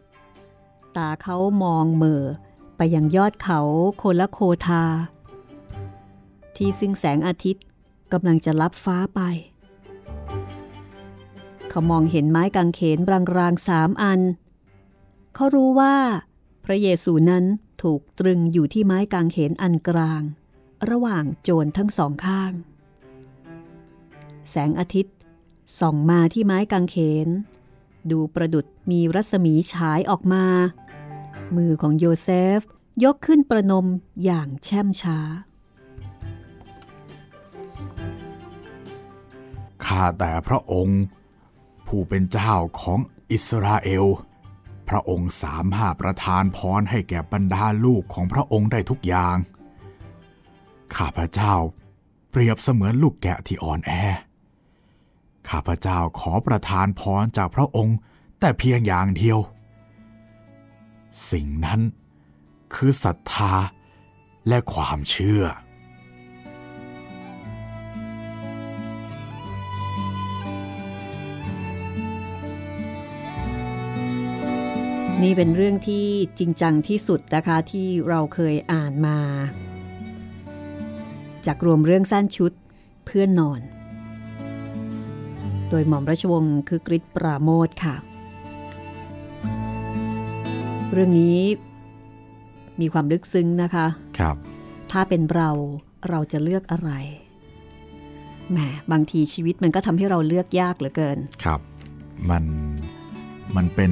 [0.97, 2.23] ตาเขามองเม่อ
[2.77, 3.59] ไปยังยอดเขา
[3.97, 4.83] โคละโคทา
[6.55, 7.65] ที่ซึ่งแสงอาทิตย์
[8.11, 9.21] กำลังจะลับฟ้าไป
[11.69, 12.99] เขามองเห็นไม้กางเขน
[13.37, 14.19] รางๆสามอัน
[15.39, 15.95] เขารู้ว่า
[16.65, 17.45] พระเยซูนั้น
[17.83, 20.21] ถูกตรึงอยู่ที่ไม้กางเขนอันกลาง
[20.89, 22.51] ระหว่างโจรทั้งสองข้าง
[24.49, 25.15] แสงอาทิตย์
[25.79, 27.27] ส่องมาที่ไม้กางเขน
[28.11, 30.45] ดูประดุดมีรัศมีฉายออกมา
[31.55, 32.59] มือของโยเซฟ
[33.03, 33.87] ยกขึ้นประนม
[34.23, 35.19] อย่างแช่มช้า
[39.85, 41.01] ข้าแต่พระองค์
[41.87, 42.99] ผู้เป็นเจ้าของ
[43.31, 44.05] อิสราเอล
[44.89, 49.37] พระองค์สามารถประทานพรให้แก่บรรดาลูกของพระองค์ได้ทุกอย่าง
[50.95, 51.53] ข้าพเจ้า
[52.29, 53.91] เปรียบเสมือนลูกแกะที่อ่อนแอ
[55.49, 57.97] ข้าพเจ้าขอประทานพรจากพระองค์
[58.39, 59.39] แต่เพียงอย่างเดียว
[61.31, 61.81] สิ่งนั้น
[62.73, 63.53] คือศรัทธา
[64.47, 65.43] และความเชื่อ
[75.23, 76.05] นี่เป็นเรื่องที่
[76.39, 79.17] จริงจังที่สุดนะคะที่เราเคยอ่านมา
[81.45, 82.51] จากรวมเรื่องสั้นชุด
[83.05, 83.61] เพื่อนนอน
[85.69, 87.95] โดยหม่อมราชวงศ์คือกริชปราโมทค่ะ
[90.91, 91.39] เรื่องนี้
[92.81, 93.87] มีความลึกซึ้งนะคะ
[94.19, 94.35] ครับ
[94.91, 95.49] ถ้าเป็นเรา
[96.09, 96.91] เราจะเลือกอะไร
[98.51, 98.57] แหม
[98.91, 101.59] บางทีชีวิตมันก็ทำให้เราเลือกยากเหลือเกินครับ
[102.29, 102.43] มัน
[103.55, 103.91] มันเป็น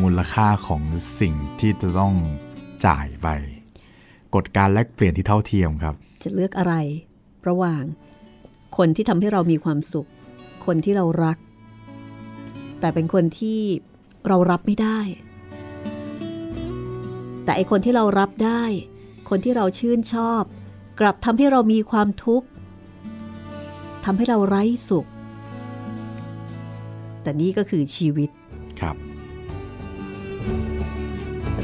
[0.00, 0.82] มูลค่าของ
[1.20, 2.14] สิ่งที่จะต้อง
[2.86, 3.28] จ่ายไป
[4.34, 6.74] กฎการแลกเปลี่ยนที่เท่าเทียมครับ จะเลือกอะไร
[7.48, 7.82] ระหว่าง
[8.76, 10.08] คนที่ทำให้เรามีความสุข
[10.66, 11.36] คนที่เรารัก
[12.80, 13.60] แต่เป็นคนที่
[14.28, 14.98] เรารับไม่ได้
[17.44, 18.62] แต่ไอคนที่เรารับได้
[19.28, 20.42] คนที่เราชื่นชอบ
[21.00, 22.46] กลับทำให้เรามีความทุกข์
[24.04, 25.06] ทำให้เราไร้สุข
[27.22, 28.30] แต่นี่ก็คือชีวิต
[28.80, 28.96] ครับ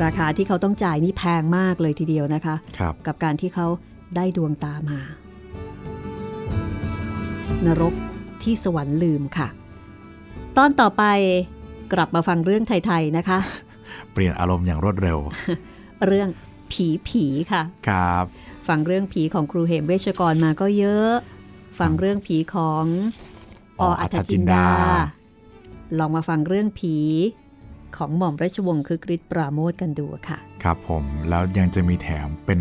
[0.05, 3.67] ราคาที่เขาต้องจ่ายนี่แพงมากเลยทีเดียวนะคะครับกับการที่เขา
[4.17, 5.01] ได้ดวงตามา
[7.67, 7.95] นรก
[8.43, 9.49] ที่สวรรค์ลืมค่ะ
[10.57, 11.05] ตอนต่อไป
[11.93, 13.39] กลับมาฟังเรื่องไทย ๆ นะคะ
[14.13, 15.19] เปลี่ยนอารมณ์อย่างรวดเร็ว
[16.07, 16.29] เรื่อง
[16.73, 18.25] ผีผีๆค่ะ ครับ
[18.69, 21.13] ฟังเรื่องผีของครูเหมเวชกรมาก็เยอะ
[21.79, 22.85] ฟังเรื่องผีของ
[23.81, 24.67] ออัธจินดา
[25.99, 26.97] ลองมาฟังเรื่องผี
[27.97, 32.61] ของหม่อมราชวงศ์คือกริชปราโมทกันดูค่ะ ครับผมแล้วยังจะมีแถมเป็น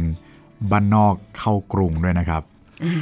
[0.71, 2.43] บ้านนอกเข้ากรุงด้วยนะครับ
[2.85, 2.95] อ่า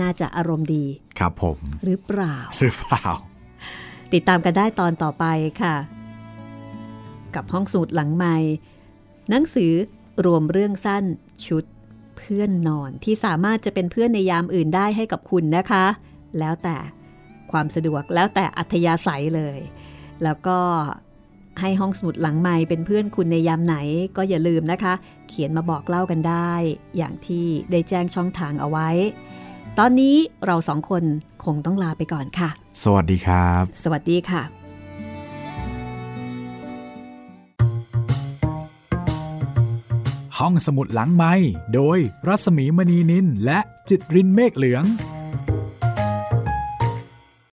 [0.00, 0.84] น่าจะอารมณ์ดี
[1.18, 3.04] ครับผม หรือเปล่า หรือเปล่า
[4.12, 5.24] ติดตามกันได้ตอนต่อไป
[5.62, 5.74] ค่ะ
[7.34, 8.36] กับห้องสูตรหลังใหม่
[9.30, 9.72] หนังสือ
[10.24, 11.04] รวมเรื่องสั้น
[11.46, 11.64] ชุด
[12.16, 15.84] เพื่อนนอนที่สามารถจะเป็นเพื่อนในยามอื่นได้ให้กับคุณนะคะ
[16.38, 16.76] แล้วแต่
[17.52, 19.58] ความสะดวกแล้วแต่อัธยาศัยเลย
[20.22, 20.58] แล้วก็
[21.60, 23.76] ให้ห้องสมุดหลังใหม่เป็นเพื่อนคุณในยามไหน
[24.16, 24.94] ก็อย่าลืมนะคะ
[25.28, 26.52] เขียนมาบอกเล่ากันได้
[26.96, 28.88] อย่างที่ได้แจ้งช่องทางเอาไว้
[29.78, 31.04] ตอนนี้เราสองคน
[31.44, 32.48] คงต้องลาไปก่อนค่ะ
[32.82, 34.42] สวัสดีครับ สวัสดีค่ะ
[40.38, 41.34] ห้องสมุดหลังไม้
[41.74, 41.98] โดย
[42.28, 44.84] รัสมีมณีนินและจิตรินเมฆเหลือง